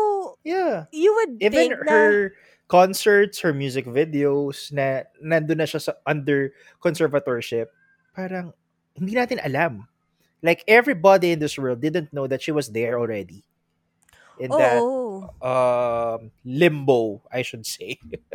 [0.47, 0.87] Yeah.
[0.95, 2.15] you would Even think na, her
[2.71, 7.67] concerts, her music videos na nandun na siya sa under conservatorship,
[8.15, 8.55] parang
[8.95, 9.85] hindi natin alam.
[10.45, 13.43] Like everybody in this world didn't know that she was there already.
[14.37, 15.29] In that oo.
[15.41, 17.99] um limbo, I should say.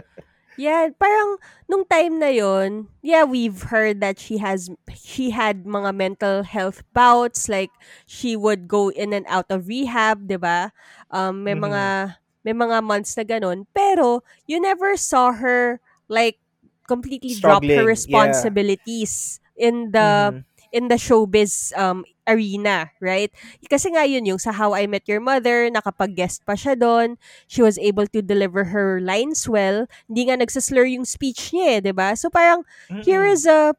[0.61, 1.41] Yeah, parang
[1.73, 6.85] nung time na yon, yeah, we've heard that she has she had mga mental health
[6.93, 7.73] bouts like
[8.05, 10.69] she would go in and out of rehab, 'di ba?
[11.09, 11.57] Um may Mhm.
[11.57, 15.81] mga may mga months na ganun, pero you never saw her
[16.13, 16.37] like
[16.85, 18.51] completely drop her Struggling, yeah.
[18.51, 20.45] responsibilities in the Mhm.
[20.71, 23.31] In the showbiz um arena, right?
[23.67, 27.19] Kasi nga yun yung sa How I Met Your Mother, nakapag-guest pa siya doon.
[27.51, 29.91] She was able to deliver her lines well.
[30.07, 32.15] Hindi nga nagsaslur yung speech niya eh, 'di ba?
[32.15, 32.63] So parang
[33.03, 33.35] here Mm-mm.
[33.35, 33.75] is a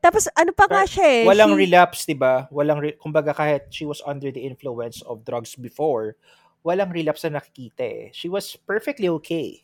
[0.00, 1.24] tapos ano pa nga siya eh.
[1.28, 2.48] Walang she- relapse, 'di ba?
[2.48, 6.16] Walang re- kumbaga kahit she was under the influence of drugs before,
[6.64, 8.04] walang relapse na nakikita eh.
[8.16, 9.60] She was perfectly okay.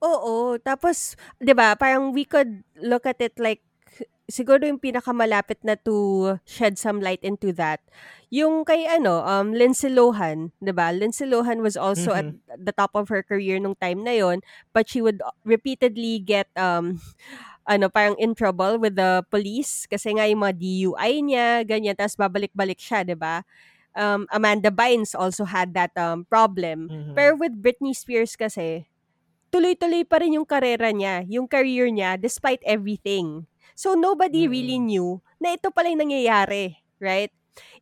[0.00, 3.60] Oo, tapos 'di ba, parang we could look at it like
[4.26, 7.78] siguro yung pinakamalapit na to shed some light into that.
[8.30, 10.90] Yung kay ano, um Lindsay Lohan, 'di ba?
[10.90, 12.26] Lindsay Lohan was also at
[12.58, 14.42] the top of her career nung time na yon,
[14.74, 16.98] but she would repeatedly get um
[17.70, 22.18] ano, parang in trouble with the police kasi nga yung mga DUI niya, ganyan, tapos
[22.18, 23.46] babalik-balik siya, 'di ba?
[23.96, 26.90] Um, Amanda Bynes also had that um, problem.
[26.92, 27.14] Mhm.
[27.16, 28.84] Pero with Britney Spears kasi,
[29.48, 33.48] tuloy-tuloy pa rin yung karera niya, yung career niya, despite everything.
[33.76, 34.86] So, nobody really Mm.
[34.88, 35.08] knew
[35.38, 37.30] na ito pala yung nangyayari, right?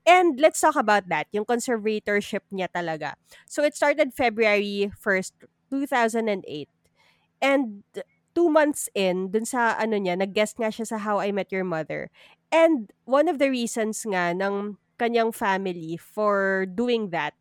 [0.06, 3.14] And let's talk about that, yung conservatorship niya talaga.
[3.46, 5.34] So, it started February 1st,
[5.70, 6.70] 2008.
[7.42, 7.82] And
[8.34, 11.64] two months in, dun sa ano niya, nag-guest nga siya sa How I Met Your
[11.66, 12.10] Mother.
[12.50, 17.34] And one of the reasons nga ng kanyang family for doing that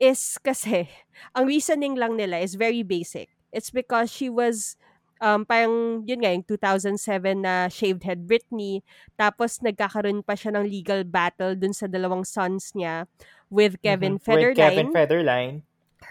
[0.00, 0.88] is kasi,
[1.36, 3.28] ang reasoning lang nila is very basic.
[3.52, 4.76] It's because she was,
[5.20, 8.82] um, parang, yun nga, yung 2007 na shaved head Britney,
[9.18, 13.06] tapos nagkakaroon pa siya ng legal battle dun sa dalawang sons niya
[13.50, 14.24] with Kevin Mhm.
[14.26, 15.54] With Kevin Federline Federline.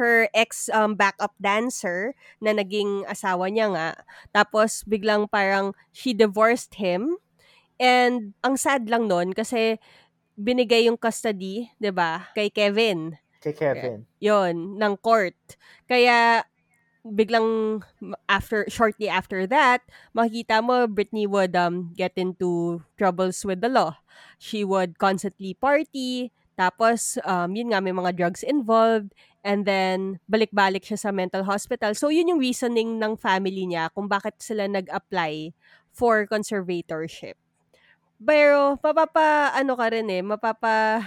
[0.02, 3.90] her ex um, backup dancer na naging asawa niya nga.
[4.34, 7.22] Tapos biglang parang she divorced him.
[7.78, 9.78] And ang sad lang nun kasi
[10.34, 13.22] binigay yung custody, 'di ba, kay Kevin.
[13.38, 14.10] Kay Kevin.
[14.18, 15.38] Yon, ng court.
[15.86, 16.42] Kaya
[17.04, 17.84] biglang
[18.32, 19.84] after shortly after that,
[20.16, 24.00] makikita mo Britney would um get into troubles with the law.
[24.40, 29.12] She would constantly party, tapos um yun nga may mga drugs involved
[29.44, 31.92] and then balik-balik siya sa mental hospital.
[31.92, 35.52] So yun yung reasoning ng family niya kung bakit sila nag-apply
[35.92, 37.36] for conservatorship.
[38.24, 41.04] Pero, mapapa, ano ka rin eh, mapapa,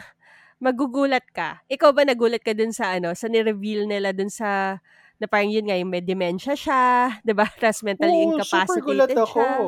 [0.61, 1.64] magugulat ka.
[1.64, 4.78] Ikaw ba nagulat ka dun sa ano, sa ni-reveal nila dun sa,
[5.16, 6.83] na parang yun nga, yung may dementia siya,
[7.24, 7.48] 'di ba?
[7.48, 9.48] Tapos mentally Oo, super gulat incapacitated siya.
[9.48, 9.66] ako.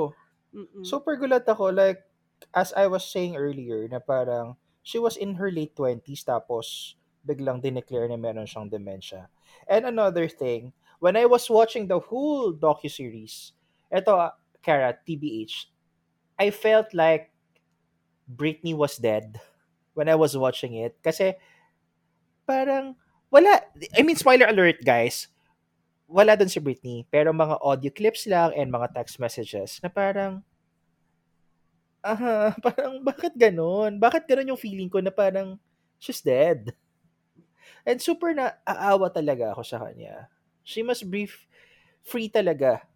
[0.53, 0.85] Mm-mm.
[0.85, 1.65] Super gulat ako.
[1.73, 2.09] Like,
[2.57, 7.61] as I was saying earlier, na parang, she was in her late 20s, tapos, biglang
[7.61, 9.29] dineclare na meron siyang dementia.
[9.69, 13.53] And another thing, when I was watching the whole docu-series,
[13.93, 14.33] eto, ah,
[14.65, 15.69] Kara, TBH,
[16.41, 17.29] I felt like
[18.25, 19.41] Britney was dead
[19.97, 20.97] when I was watching it.
[21.05, 21.37] Kasi,
[22.49, 22.97] parang,
[23.29, 23.61] wala,
[23.93, 25.29] I mean, spoiler alert, guys,
[26.09, 30.41] wala dun si Britney, pero mga audio clips lang and mga text messages na parang,
[32.01, 34.01] aha, parang, bakit ganun?
[34.01, 35.61] Bakit ganun yung feeling ko na parang,
[36.01, 36.73] she's dead?
[37.85, 40.33] And super na aawa talaga ako sa kanya.
[40.65, 41.29] She must be
[42.05, 42.88] free talaga.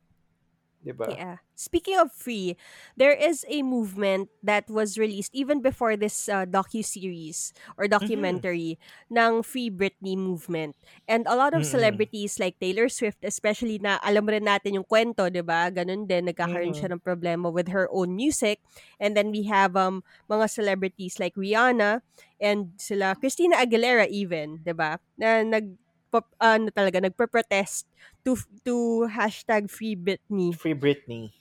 [0.82, 1.10] 'Di ba?
[1.10, 1.42] Yeah.
[1.58, 2.56] Speaking of free,
[2.96, 8.44] there is a movement that was released even before this uh, docu-series or Mhm.
[8.44, 8.78] documentary
[9.10, 10.76] ng Free Britney movement.
[11.08, 11.66] And a lot of Mm-mm.
[11.66, 15.70] celebrities like Taylor Swift, especially na alam rin natin yung kwento, 'di ba?
[15.74, 16.94] Ganun din nagkakaroon siya Mhm.
[16.94, 18.60] ng problema with her own music.
[19.00, 22.02] And then we have um mga celebrities like Rihanna
[22.40, 24.98] and sila Christina Aguilera even, 'di ba?
[25.18, 25.76] Na nag
[26.12, 27.88] pop- ano talaga nagpo-protest
[28.22, 30.52] to to hashtag Free Britney.
[30.52, 31.32] Free Britney.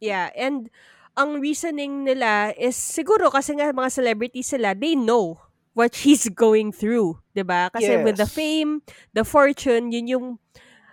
[0.00, 0.68] Yeah, and
[1.16, 5.40] ang reasoning nila is siguro kasi nga mga celebrities sila, they know
[5.74, 7.72] what she's going through, 'di ba?
[7.72, 8.34] Kasi with the Yes.
[8.36, 8.84] fame,
[9.16, 10.26] the fortune, yun yung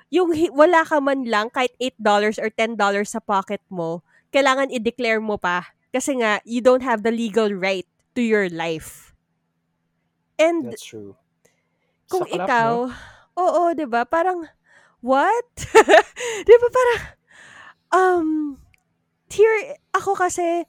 [0.07, 5.35] yung wala ka man lang kahit $8 or $10 sa pocket mo, kailangan i-declare mo
[5.35, 9.11] pa kasi nga you don't have the legal right to your life.
[10.37, 11.17] And That's true.
[12.07, 12.93] kung Saklap, ikaw, no?
[13.38, 14.04] Oo, 'di ba?
[14.04, 14.43] Parang
[15.00, 15.47] what?
[16.45, 17.02] 'Di ba parang
[17.93, 18.28] um
[19.32, 20.65] here ako kasi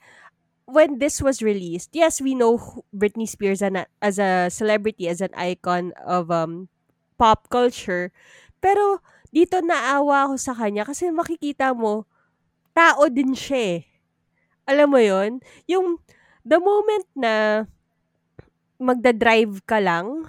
[0.68, 2.60] when this was released, yes, we know
[2.92, 6.68] Britney Spears an, as a celebrity, as an icon of um
[7.16, 8.12] pop culture.
[8.60, 9.00] Pero
[9.32, 12.04] dito naawa ako sa kanya kasi makikita mo,
[12.76, 13.80] tao din siya eh.
[14.68, 15.96] Alam mo yon Yung
[16.44, 17.64] the moment na
[18.78, 20.28] magda-drive ka lang,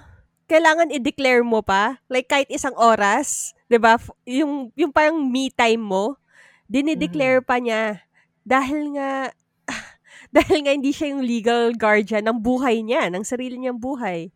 [0.50, 2.02] kailangan i-declare mo pa.
[2.10, 3.94] Like kahit isang oras, 'di ba?
[4.26, 6.18] Yung yung parang me time mo,
[6.66, 8.02] dinideclare pa niya
[8.42, 9.30] dahil nga
[10.36, 14.34] dahil nga hindi siya yung legal guardian ng buhay niya, ng sarili niyang buhay.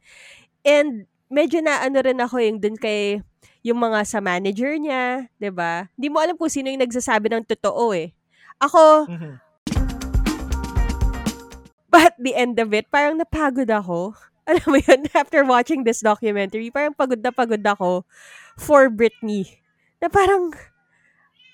[0.62, 3.18] And medyo na ano rin ako yung dun kay
[3.66, 5.90] yung mga sa manager niya, 'di ba?
[5.98, 8.14] Hindi mo alam kung sino yung nagsasabi ng totoo eh.
[8.62, 9.42] Ako, Mhm.
[11.94, 14.18] But the end of it, parang napagod ako.
[14.50, 18.04] Alam mo yun, after watching this documentary, parang pagod na pagod ako
[18.61, 19.48] for Britney.
[20.04, 20.52] Na parang,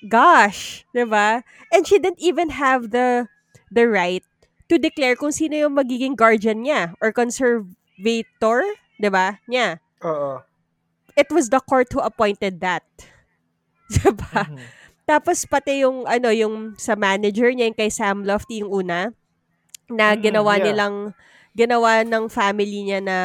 [0.08, 1.42] gosh, 'di ba?
[1.72, 3.28] And she didn't even have the
[3.70, 4.24] the right
[4.70, 8.64] to declare kung sino yung magiging guardian niya or conservator,
[8.98, 9.38] 'di ba?
[9.46, 9.78] Niya.
[10.02, 10.42] Oo.
[11.16, 12.86] It was the court who appointed that.
[13.90, 14.46] 'Di ba?
[14.46, 14.66] Mhm.
[15.06, 19.10] Tapos pati yung ano yung sa manager niya yung kay Sam Lofty yung una
[19.90, 20.64] na Mm, ginawa yeah.
[20.70, 20.96] nilang
[21.56, 23.18] ginawa ng family niya na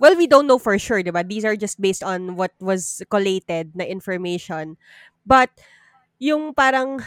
[0.00, 1.22] well we don't know for sure 'di ba?
[1.24, 4.80] These are just based on what was collated na information.
[5.24, 5.52] But
[6.18, 7.04] yung parang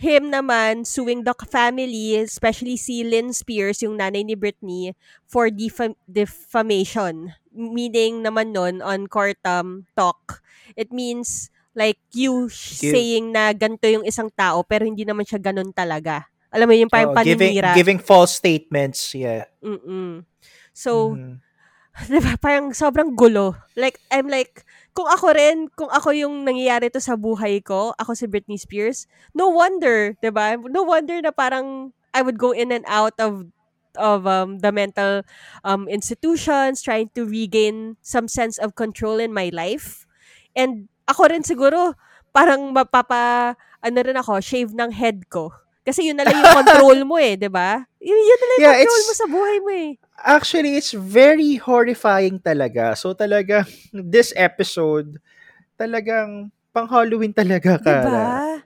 [0.00, 4.96] him naman suing the family especially si Lynn Spears yung nanay ni Britney
[5.28, 7.36] for defam- defamation.
[7.52, 10.40] Meaning naman nun on court um, talk.
[10.74, 15.40] It means like you Give- saying na ganito yung isang tao pero hindi naman siya
[15.40, 19.48] ganun talaga alam mo yung parang giving, paninira giving false statements, yeah.
[19.64, 20.26] Mm-mm.
[20.76, 21.40] So, Mhm.
[22.08, 23.52] 'di ba, parang sobrang gulo.
[23.76, 24.64] Like, I'm like,
[24.96, 29.04] kung ako rin, kung ako yung nangyayari to sa buhay ko, ako si Britney Spears,
[29.36, 30.56] no wonder, 'di ba?
[30.56, 33.44] No wonder na parang I would go in and out of
[34.00, 35.20] of um, the mental
[35.68, 40.08] um, institutions, trying to regain some sense of control in my life.
[40.56, 41.92] And ako rin siguro,
[42.32, 43.52] parang mapapa,
[43.84, 45.52] ano rin ako, shave ng head ko.
[45.82, 47.82] Kasi yun na lang yung control mo eh, 'di ba?
[47.98, 49.90] Yun, yun na lang yung Yeah, control mo sa buhay mo eh.
[50.22, 52.94] Actually, it's very horrifying talaga.
[52.94, 55.18] So talaga, this episode,
[55.74, 57.82] talagang pang Halloween talaga, Diba?
[57.82, 58.62] Kara.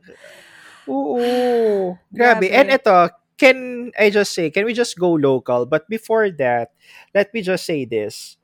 [0.86, 1.97] Oo.
[2.12, 2.47] Grabe.
[2.47, 2.53] Grabe.
[2.53, 2.97] And ito,
[3.41, 5.64] can I just say, can we just go local?
[5.66, 6.76] But before that,
[7.16, 8.36] let me just say this.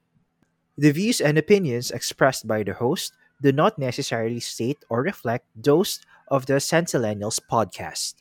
[0.76, 3.12] The views and opinions expressed by the host
[3.44, 6.00] do not necessarily state or reflect those
[6.32, 8.16] of the Centennials podcast.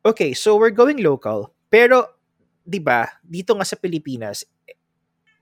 [0.00, 1.52] Okay, so we're going local.
[1.68, 2.08] Pero,
[2.64, 4.48] di ba, dito nga sa Pilipinas,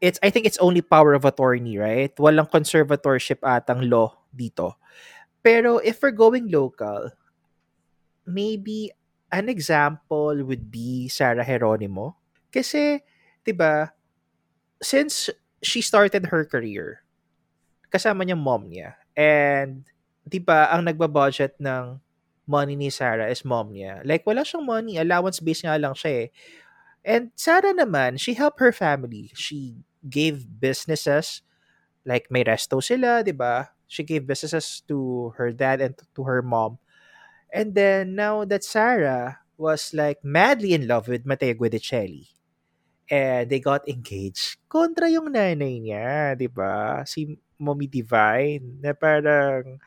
[0.02, 2.10] it's, I think it's only power of attorney, right?
[2.18, 4.74] Walang conservatorship atang law dito.
[5.42, 7.10] Pero if we're going local,
[8.26, 8.90] maybe
[9.30, 12.16] an example would be Sarah Geronimo.
[12.50, 13.00] Kasi,
[13.44, 13.92] 'di ba,
[14.82, 15.30] since
[15.62, 17.04] she started her career,
[17.92, 18.98] kasama niya mom niya.
[19.14, 19.86] And,
[20.26, 22.00] 'di ba, ang nagba-budget ng
[22.48, 24.00] money ni Sarah is mom niya.
[24.08, 24.96] Like, wala siyang money.
[24.96, 26.28] Allowance-based nga lang siya eh.
[27.04, 29.30] And Sarah naman, she helped her family.
[29.36, 29.76] She
[30.08, 31.44] gave businesses.
[32.08, 33.70] Like, may resto sila, di ba?
[33.84, 36.80] She gave businesses to her dad and to her mom.
[37.52, 42.28] And then, now that Sarah was like madly in love with Matteo Guidicelli,
[43.08, 47.02] and they got engaged, kontra yung nanay niya, di ba?
[47.08, 47.24] Si
[47.56, 49.80] Mommy Divine, na parang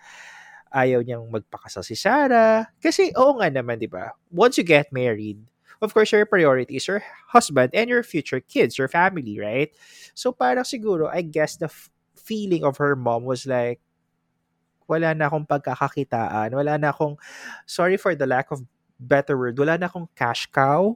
[0.71, 2.67] ayaw niyang magpakasal si Sarah.
[2.79, 4.15] Kasi, oo nga naman, di ba?
[4.31, 5.37] Once you get married,
[5.83, 9.69] of course, your priority is your husband and your future kids, your family, right?
[10.15, 11.69] So, parang siguro, I guess the
[12.15, 13.83] feeling of her mom was like,
[14.87, 17.15] wala na akong pagkakakitaan, wala na akong,
[17.63, 18.63] sorry for the lack of
[18.99, 20.95] better word, wala na akong cash cow.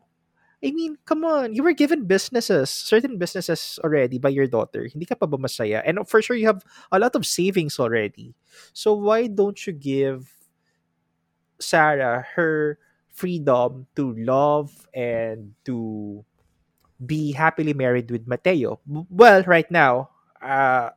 [0.64, 4.88] I mean, come on, you were given businesses, certain businesses already by your daughter.
[4.88, 5.84] Hindi ka pa ba masaya?
[5.86, 8.34] And for sure, you have a lot of savings already.
[8.74, 10.32] So why don't you give
[11.60, 12.80] Sarah her
[13.12, 16.24] freedom to love and to
[17.04, 18.80] be happily married with Mateo?
[18.88, 20.10] Well, right now,
[20.42, 20.92] uh,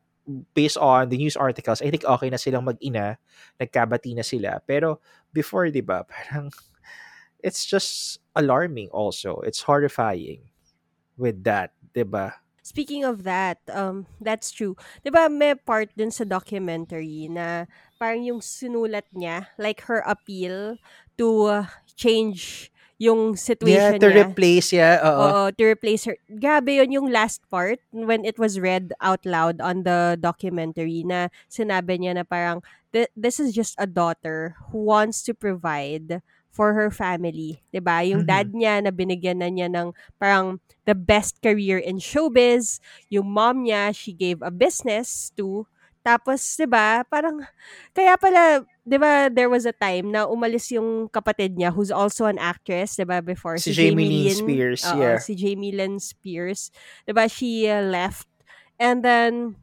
[0.55, 3.19] based on the news articles, I think okay na silang mag-ina,
[3.61, 4.61] nagkabati na sila.
[4.67, 5.01] Pero
[5.33, 6.53] before, di ba, parang
[7.43, 9.41] it's just alarming also.
[9.47, 10.51] It's horrifying
[11.17, 12.35] with that, di ba?
[12.63, 14.77] Speaking of that, um, that's true.
[15.01, 17.65] 'Di ba may part dun sa documentary na
[17.97, 20.77] parang yung sinulat niya, like her appeal
[21.17, 21.67] to uh,
[21.97, 22.69] change
[23.01, 24.29] yung situation Yeah, to niya.
[24.29, 25.33] replace, yeah, oo.
[25.33, 26.19] Oo, to replace her.
[26.29, 31.33] Grabe yun yung last part when it was read out loud on the documentary na
[31.49, 32.61] sinabi niya na parang
[32.93, 36.21] "Th- this is just a daughter who wants to provide
[36.59, 37.63] for her family.
[37.71, 38.29] 'Di ba Yung Mhm.
[38.29, 40.59] dad niya na binigyan na niya ng parang
[40.91, 42.83] the best career in showbiz.
[43.15, 45.71] Yung mom niya, she gave a business to.
[46.03, 47.39] Tapos, 'di ba parang,
[47.95, 52.25] kaya pala, 'di ba there was a time na umalis yung kapatid niya who's also
[52.27, 54.41] an actress, 'di ba before, Si si Jamie Lynn.
[54.49, 55.19] Spears, Oo, yeah.
[55.21, 56.73] si Jamie Lynn Spears.
[57.07, 58.27] 'Di ba she uh, left.
[58.81, 59.61] And then,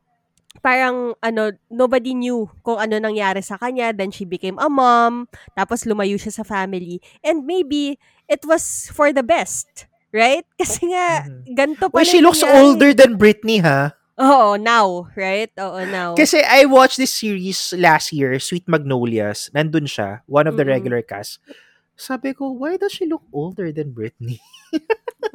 [0.60, 3.92] parang ano, nobody knew kung ano nangyari sa kanya.
[3.92, 5.28] Then she became a mom.
[5.54, 7.00] Tapos lumayo siya sa family.
[7.20, 7.98] And maybe
[8.28, 9.88] it was for the best.
[10.16, 10.48] Right?
[10.62, 11.44] Kasi nga, Mhm.
[11.52, 12.60] ganito Uy, pala she looks nangyari.
[12.64, 13.92] older than Britney, ha?
[14.16, 15.12] Oo, now.
[15.12, 15.52] Right?
[15.60, 16.16] Oo, now.
[16.16, 19.52] Kasi I watched this series last year, Sweet Magnolias.
[19.52, 20.72] Nandun siya, one of the Mm-mm.
[20.72, 21.44] regular cast.
[21.96, 24.40] Sabi ko, why does she look older than Britney?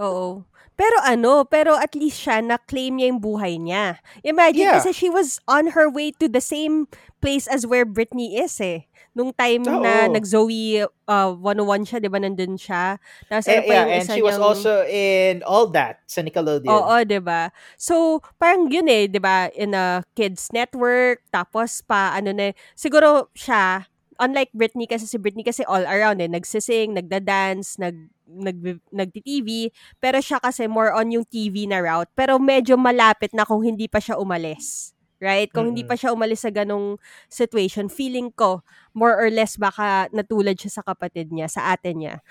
[0.00, 0.48] Oo.
[0.80, 4.00] Pero ano, pero at least siya na-claim niya yung buhay niya.
[4.24, 4.80] Imagine, Yeah.
[4.80, 6.88] kasi she was on her way to the same
[7.20, 8.88] place as where Britney is eh.
[9.12, 10.14] Nung time na Oo.
[10.16, 12.96] nag-Zoe uh, 101 siya, di ba, nandun siya.
[13.28, 16.24] Tapos Eh, ano pa yeah, yung and she was niyang- also in All That sa
[16.24, 16.70] Nickelodeon.
[16.70, 17.52] Oo, 'di ba?
[17.76, 23.28] So, parang yun eh, 'di ba, in a kids network, tapos pa ano na, siguro
[23.36, 23.84] siya
[24.16, 30.22] unlike Britney kasi si Britney kasi all around eh, nagsising, nagda-dance, nag nag nagti-TV, pero
[30.22, 33.98] siya kasi more on yung TV na route, pero medyo malapit na kung hindi pa
[33.98, 34.94] siya umalis.
[35.20, 35.52] Right?
[35.52, 35.92] Kung hindi Mm-mm.
[35.92, 36.96] pa siya umalis sa ganong
[37.28, 38.64] situation, feeling ko,
[38.96, 42.24] more or less baka natulad siya sa kapatid niya, sa ate niya.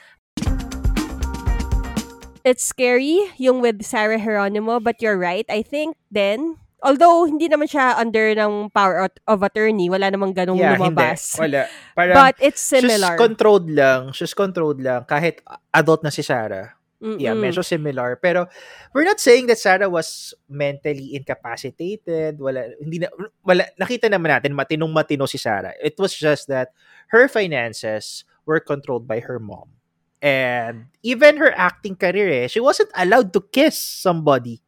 [2.41, 5.45] It's scary yung with Sarah Geronimo, but you're right.
[5.54, 10.60] I think then, although hindi naman siya under ng power of- attorney, wala namang ganong
[10.60, 11.36] yeah, lumabas.
[11.38, 11.56] hindi.
[11.56, 11.62] Wala.
[11.98, 13.16] Parang, But it's she's similar.
[13.16, 14.12] controlled lang.
[14.12, 15.04] She's controlled lang.
[15.06, 16.76] Kahit adult na si Sarah.
[17.00, 17.48] Yeah, Mm-mm.
[17.48, 18.20] medyo similar.
[18.20, 18.52] Pero,
[18.92, 22.36] we're not saying that Sarah was mentally incapacitated.
[22.36, 23.08] Wala, hindi na,
[23.40, 25.72] wala, nakita naman natin, matinong matino si Sarah.
[25.80, 26.76] It was just that
[27.16, 29.72] her finances were controlled by her mom.
[30.20, 34.60] And even her acting career, eh, she wasn't allowed to kiss somebody.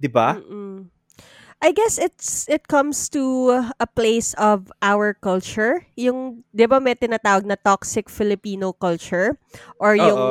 [0.00, 0.40] Di ba?
[0.40, 0.88] Mm-mm.
[1.64, 5.88] I guess it's it comes to a place of our culture.
[5.96, 9.40] Yung 'di ba may tinatawag na toxic Filipino culture
[9.80, 10.04] or Oo.
[10.04, 10.24] yung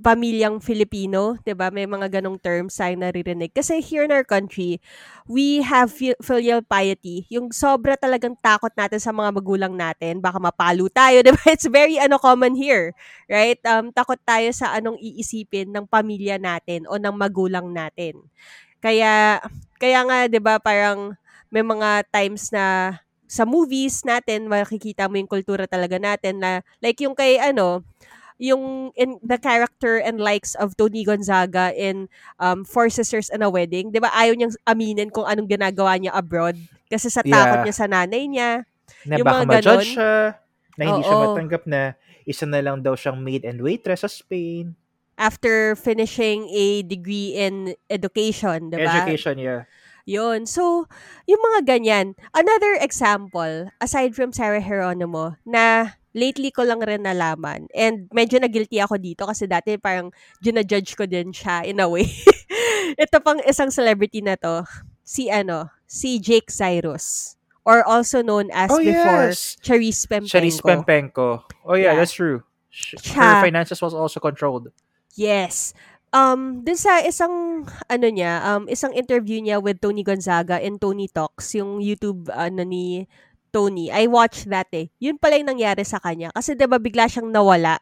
[0.00, 1.68] pamilyang Filipino, 'di ba?
[1.68, 3.52] May mga ganong terms tayo naririnig.
[3.52, 4.80] Kasi here in our country,
[5.28, 7.28] we have fi- filial piety.
[7.28, 11.44] Yung sobra talagang takot natin sa mga magulang natin, baka mapalo tayo, 'di ba?
[11.52, 12.96] It's very ano common here,
[13.28, 13.60] right?
[13.68, 18.24] Um takot tayo sa anong iisipin ng pamilya natin o ng magulang natin.
[18.82, 19.38] Kaya
[19.78, 21.14] kaya nga 'di ba parang
[21.54, 22.98] may mga times na
[23.30, 27.80] sa movies natin makikita mo yung kultura talaga natin na like yung kay ano
[28.42, 32.10] yung in the character and likes of Tony Gonzaga in
[32.42, 34.10] um, Four Sisters and a Wedding, 'di ba?
[34.10, 36.58] Ayaw niyang aminin kung anong ginagawa niya abroad
[36.90, 37.64] kasi sa takot Yeah.
[37.70, 38.50] niya sa nanay niya.
[39.06, 40.34] Na Yung baka ma-judge siya,
[40.74, 41.24] na hindi siya Oo.
[41.30, 41.94] matanggap na
[42.26, 44.74] isa na lang daw siyang maid and waitress sa Spain.
[45.22, 48.90] After finishing a degree in education, diba?
[48.90, 49.70] Education, yeah.
[50.02, 50.50] Yun.
[50.50, 50.90] So,
[51.30, 52.18] yung mga ganyan.
[52.34, 57.70] Another example, aside from Sarah Geronimo, na lately ko lang rin nalaman.
[57.70, 60.10] And medyo na-guilty ako dito kasi dati parang
[60.42, 62.10] ginajudge ko din siya in a way.
[63.02, 64.66] Ito pang isang celebrity na to,
[65.06, 67.38] si ano, si Jake Cyrus.
[67.62, 69.54] Or also known as Oh, before, yes.
[69.62, 70.34] Charisse Pempenko.
[70.34, 71.46] Charisse Pempenko.
[71.62, 72.02] Oh yeah, Yeah.
[72.02, 72.42] that's true.
[73.14, 74.74] Her finances was also controlled.
[75.12, 75.76] Yes.
[76.12, 81.08] Um, dun sa isang, ano niya, um, isang interview niya with Tony Gonzaga in Tony
[81.08, 83.08] Talks, yung YouTube, ano ni
[83.52, 84.88] Tony, I watched that eh.
[85.00, 86.32] Yun pala yung nangyari sa kanya.
[86.32, 87.76] Kasi 'di ba bigla siyang nawala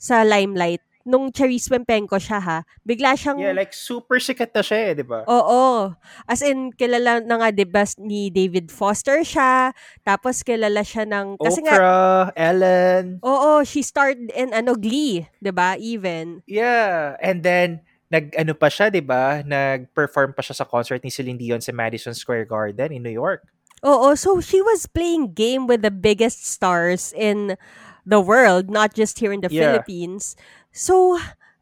[0.00, 0.80] sa limelight.
[1.02, 5.02] Nung Charisse Pempenko siya ha, bigla siyang, Yeah, like super sikat na siya eh, di
[5.02, 5.26] ba?
[5.26, 5.90] oo.
[6.30, 9.74] As in, kilala na nga, 'di ba, ni David Foster siya,
[10.06, 13.18] tapos kilala siya ng, kasi nga, Oprah, Ellen.
[13.26, 16.46] oo, she starred in, ano, Glee, 'di ba, even.
[16.46, 19.42] Yeah, and then nag ano pa siya, 'di ba?
[19.42, 23.42] Nag-perform pa siya sa concert ni Celine Dion sa Madison Square Garden in New York.
[23.82, 27.58] Oo, so she was playing game with the biggest stars in
[28.06, 29.66] the world, not just here in the Yeah.
[29.82, 30.38] Philippines.
[30.72, 31.18] So,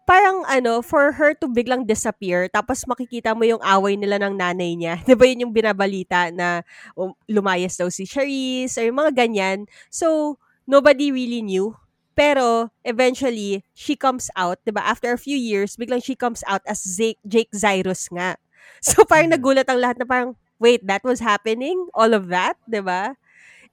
[0.06, 4.74] parang ano, for her to biglang disappear, tapos makikita mo yung away nila ng nanay
[4.78, 4.94] niya.
[5.06, 6.62] Di ba yun yung binabalita na
[6.98, 9.66] um, lumayas daw si Charisse, or yung mga ganyan.
[9.90, 11.74] So, nobody really knew.
[12.14, 14.82] Pero, eventually, she comes out, di ba?
[14.84, 18.36] After a few years, biglang she comes out as Jake, Jake Zyrus nga.
[18.84, 19.40] So, parang Mhm.
[19.40, 21.76] nagulat ang lahat na parang, wait, that was happening?
[21.96, 22.56] All of that?
[22.68, 23.16] Di ba?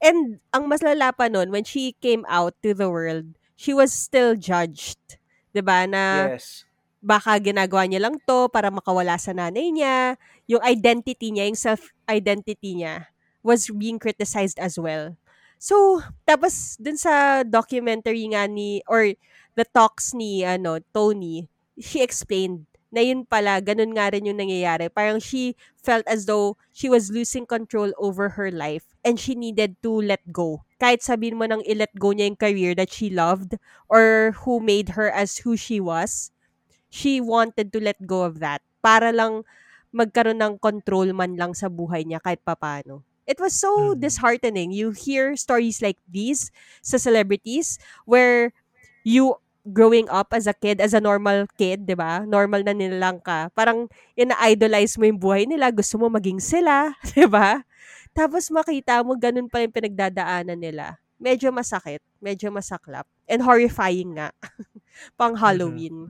[0.02, 3.92] And ang mas lala pa nun, when she came out to the world, she was
[3.94, 5.18] still judged.
[5.54, 6.68] 'Di ba Na yes.
[7.00, 10.18] baka ginagawa niya lang to para makawala sa nanay niya.
[10.50, 13.12] Yung identity niya, yung self-identity niya
[13.46, 15.16] was being criticized as well.
[15.58, 19.16] So, tapos dun sa documentary nga ni, or
[19.58, 24.88] the talks ni ano Tony, she explained na yun pala, ganun nga rin yung nangyayari.
[24.88, 29.76] Parang she felt as though she was losing control over her life and she needed
[29.84, 30.64] to let go.
[30.78, 33.58] Kahit sabihin mo nang i-let go niya yung career that she loved
[33.90, 36.30] or who made her as who she was,
[36.90, 39.44] she wanted to let go of that para lang
[39.92, 43.04] magkaroon ng control man lang sa buhay niya kahit papano.
[43.28, 44.00] It was so Mm.
[44.00, 44.72] disheartening.
[44.72, 47.76] You hear stories like these sa celebrities
[48.08, 48.56] where
[49.04, 49.36] you
[49.68, 52.24] growing up as a kid, as a normal kid, di ba?
[52.24, 53.52] Normal na nilang ka.
[53.52, 55.76] Parang ina-idolize mo yung buhay nila.
[55.76, 57.67] Gusto mo maging sila, di ba?
[58.18, 60.98] Tapos makita mo, ganun pa yung pinagdadaanan nila.
[61.22, 62.02] Medyo masakit.
[62.18, 63.06] Medyo masaklap.
[63.30, 64.34] And horrifying nga.
[65.22, 66.10] Pang Halloween.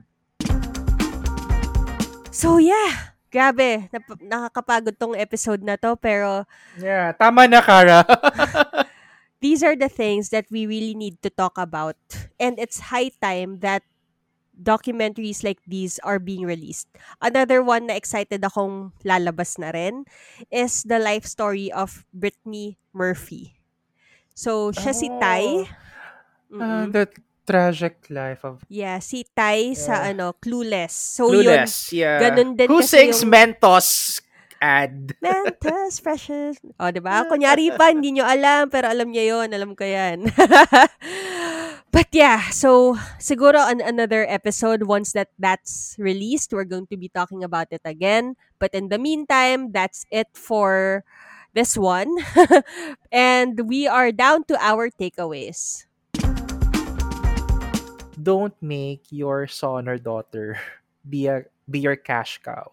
[2.32, 3.92] So yeah, grabe.
[3.92, 6.00] Nap- nakakapagod tong episode na to.
[6.00, 6.48] Pero
[6.80, 8.00] Yeah, tama na, Kara.
[9.44, 12.00] these are the things that we really need to talk about.
[12.40, 13.84] And it's high time that
[14.58, 16.90] documentaries like these are being released.
[17.22, 20.04] Another one na excited akong lalabas na rin
[20.50, 23.54] is the life story of Brittany Murphy.
[24.34, 25.42] So, siya si Ty.
[26.50, 26.58] Oh.
[26.58, 26.92] Ah, Mm-mm.
[26.92, 27.04] the
[27.44, 30.10] tragic life of yeah, si Ty sa Yeah.
[30.12, 30.92] ano, Clueless.
[30.92, 31.92] So, yun, Clueless.
[31.92, 32.18] yeah.
[32.20, 33.88] ganun din Who kasi sings yung- Mentos
[34.58, 35.14] ad?
[35.22, 36.58] Mentos, precious.
[36.82, 37.24] O, di ba?
[37.24, 40.26] Kunyari pa, hindi nyo alam, pero alam niya yon Alam ko yan.
[41.90, 47.08] But yeah, so siguro on another episode, once that that's released, we're going to be
[47.08, 48.36] talking about it again.
[48.58, 51.04] But in the meantime, that's it for
[51.56, 52.12] this one.
[53.12, 55.88] and we are down to our takeaways.
[58.20, 60.60] Don't make your son or daughter
[61.08, 62.72] be a be your cash cow.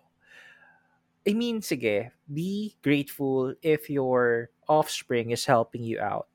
[1.24, 6.28] I mean, sige, be grateful if your offspring is helping you out.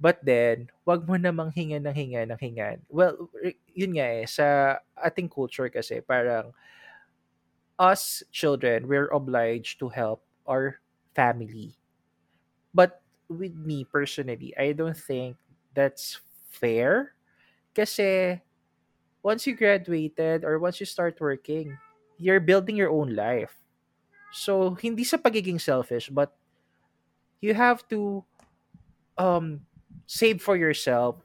[0.00, 2.80] But then, wag mo namang hinga ng hinga ng hingan.
[2.88, 3.28] Well,
[3.76, 6.56] yun nga eh, sa ating culture kasi, parang
[7.78, 10.80] us children, we're obliged to help our
[11.14, 11.76] family.
[12.74, 15.36] But with me personally, I don't think
[15.74, 16.20] that's
[16.50, 17.14] fair.
[17.74, 18.40] Kasi
[19.22, 21.76] once you graduated or once you start working,
[22.18, 23.56] you're building your own life.
[24.32, 26.36] So, hindi sa pagiging selfish, but
[27.40, 28.22] you have to
[29.18, 29.60] um
[30.10, 31.22] save for yourself,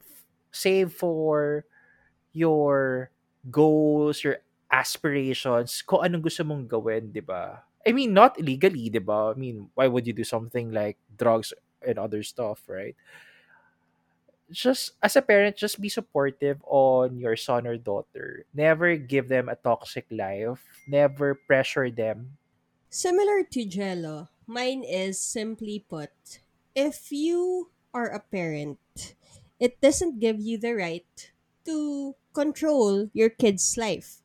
[0.54, 1.66] save for
[2.30, 3.10] your
[3.50, 4.38] goals, your
[4.70, 7.66] aspirations, kung anong gusto mong gawin, 'di ba?
[7.82, 9.34] I mean, not illegally, 'di ba?
[9.34, 11.50] I mean, why would you do something like drugs
[11.82, 12.94] and other stuff, right?
[14.46, 18.46] Just as a parent, just be supportive on your son or daughter.
[18.54, 20.62] Never give them a toxic life.
[20.86, 22.38] Never pressure them.
[22.86, 26.46] Similar to Jello, mine is simply put,
[26.78, 28.76] if you are a parent
[29.56, 31.32] it doesn't give you the right
[31.64, 34.20] to control your kid's life.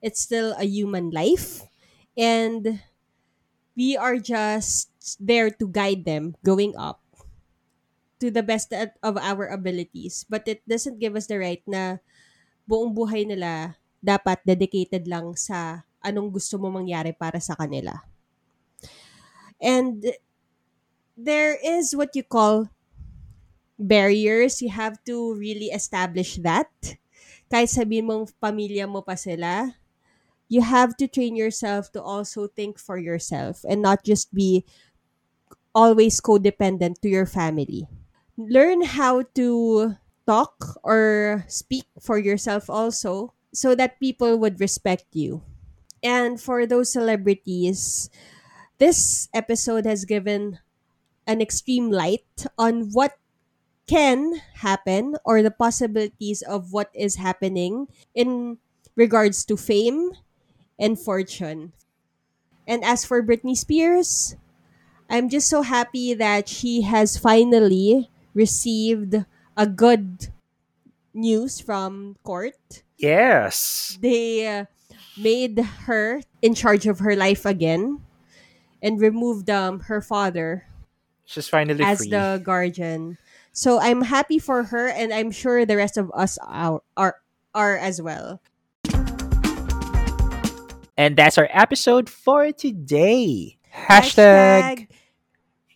[0.00, 1.66] It's still a human life,
[2.14, 2.80] and
[3.74, 7.02] we are just there to guide them going up
[8.22, 10.24] to the best of our abilities.
[10.28, 11.98] But it doesn't give us the right na
[12.64, 18.06] buong buhay nila dapat dedicated lang sa anong gusto mo mangyari para sa kanila.
[19.58, 20.14] And
[21.18, 22.70] there is what you call
[23.78, 24.62] barriers.
[24.62, 26.70] You have to really establish that.
[27.52, 29.76] Kahit sabihin mong pamilya mo pa sila,
[30.48, 34.64] you have to train yourself to also think for yourself and not just be
[35.74, 37.86] always codependent to your family.
[38.36, 39.96] Learn how to
[40.26, 45.42] talk or speak for yourself also so that people would respect you.
[46.02, 48.10] And for those celebrities,
[48.78, 50.58] this episode has given
[51.26, 52.26] an extreme light
[52.58, 53.18] on what
[53.86, 58.58] can happen or the possibilities of what is happening in
[58.94, 60.12] regards to fame
[60.78, 61.72] and fortune.
[62.66, 64.34] And as for Britney Spears,
[65.08, 69.24] I'm just so happy that she has finally received
[69.56, 70.28] a good
[71.14, 72.82] news from court.
[72.98, 73.98] Yes.
[74.02, 74.64] They uh,
[75.16, 78.02] made her in charge of her life again
[78.82, 80.66] and removed um, her father
[81.26, 82.10] She's finally as free.
[82.10, 83.18] the guardian.
[83.56, 87.16] So I'm happy for her, and I'm sure the rest of us are are,
[87.54, 88.42] are as well.
[90.98, 93.56] And that's our episode for today.
[93.74, 94.88] Hashtag,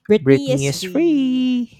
[0.06, 1.79] Britney, Britney is free.